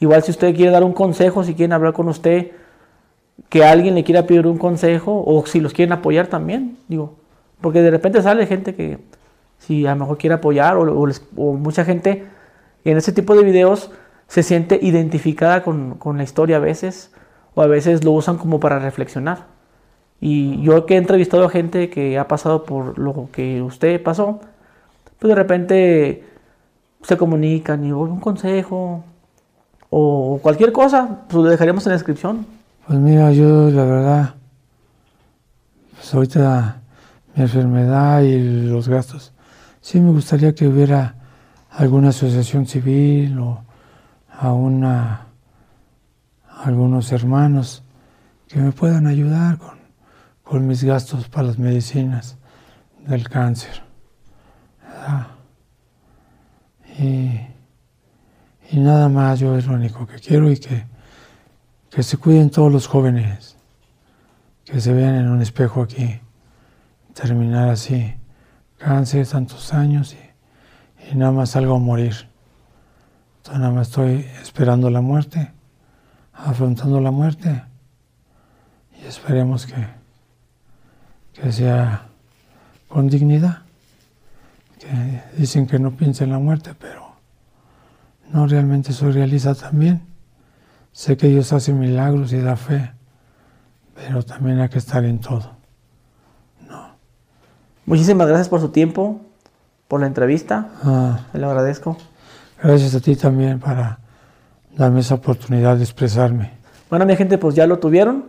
[0.00, 2.52] Igual si usted quiere dar un consejo, si quieren hablar con usted,
[3.48, 7.14] que alguien le quiera pedir un consejo, o si los quieren apoyar también, digo.
[7.60, 8.98] Porque de repente sale gente que
[9.58, 11.04] si a lo mejor quiere apoyar, o,
[11.36, 12.26] o mucha gente
[12.84, 13.90] en ese tipo de videos
[14.28, 17.12] se siente identificada con, la historia a veces,
[17.58, 19.46] o a veces lo usan como para reflexionar.
[20.20, 24.38] Y yo que he entrevistado a gente que ha pasado por lo que usted pasó,
[25.18, 26.24] pues de repente
[27.02, 29.02] se comunican y un consejo
[29.90, 32.46] o cualquier cosa, pues lo dejaríamos en la descripción.
[32.86, 34.34] Pues mira, yo la verdad,
[35.96, 36.80] pues ahorita
[37.34, 39.32] mi enfermedad y los gastos,
[39.80, 41.16] sí me gustaría que hubiera
[41.72, 43.58] alguna asociación civil o
[44.38, 45.27] a una
[46.64, 47.82] algunos hermanos
[48.48, 49.78] que me puedan ayudar con,
[50.42, 52.36] con mis gastos para las medicinas
[53.06, 53.82] del cáncer.
[56.98, 57.40] Y,
[58.72, 60.84] nada más, yo es lo único que quiero y que,
[61.90, 63.56] que se cuiden todos los jóvenes,
[64.64, 66.20] que se vean en un espejo aquí,
[67.14, 68.14] terminar así,
[68.78, 70.16] cáncer, tantos años
[71.12, 72.28] y, nada más salgo a morir.
[73.50, 75.52] Nada más estoy esperando la muerte,
[76.44, 77.62] afrontando la muerte
[79.02, 79.86] y esperemos que,
[81.34, 82.02] que sea
[82.88, 83.62] con dignidad.
[84.78, 87.12] Que dicen que no piensa en la muerte, pero
[88.32, 90.02] no realmente soy realista también.
[90.92, 92.92] Sé que Dios hace milagros y da fe,
[93.94, 95.52] pero también hay que estar en todo.
[96.68, 96.90] No.
[97.86, 99.20] Muchísimas gracias por su tiempo,
[99.88, 100.70] por la entrevista.
[100.82, 101.96] Ah, Le agradezco.
[102.62, 103.98] Gracias a ti también para
[104.78, 106.52] darme esa oportunidad de expresarme.
[106.88, 108.26] Bueno, mi gente, pues ya lo tuvieron.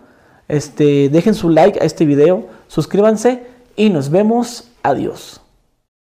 [0.49, 3.43] Este, dejen su like a este video, suscríbanse
[3.75, 4.65] y nos vemos.
[4.81, 5.41] Adiós.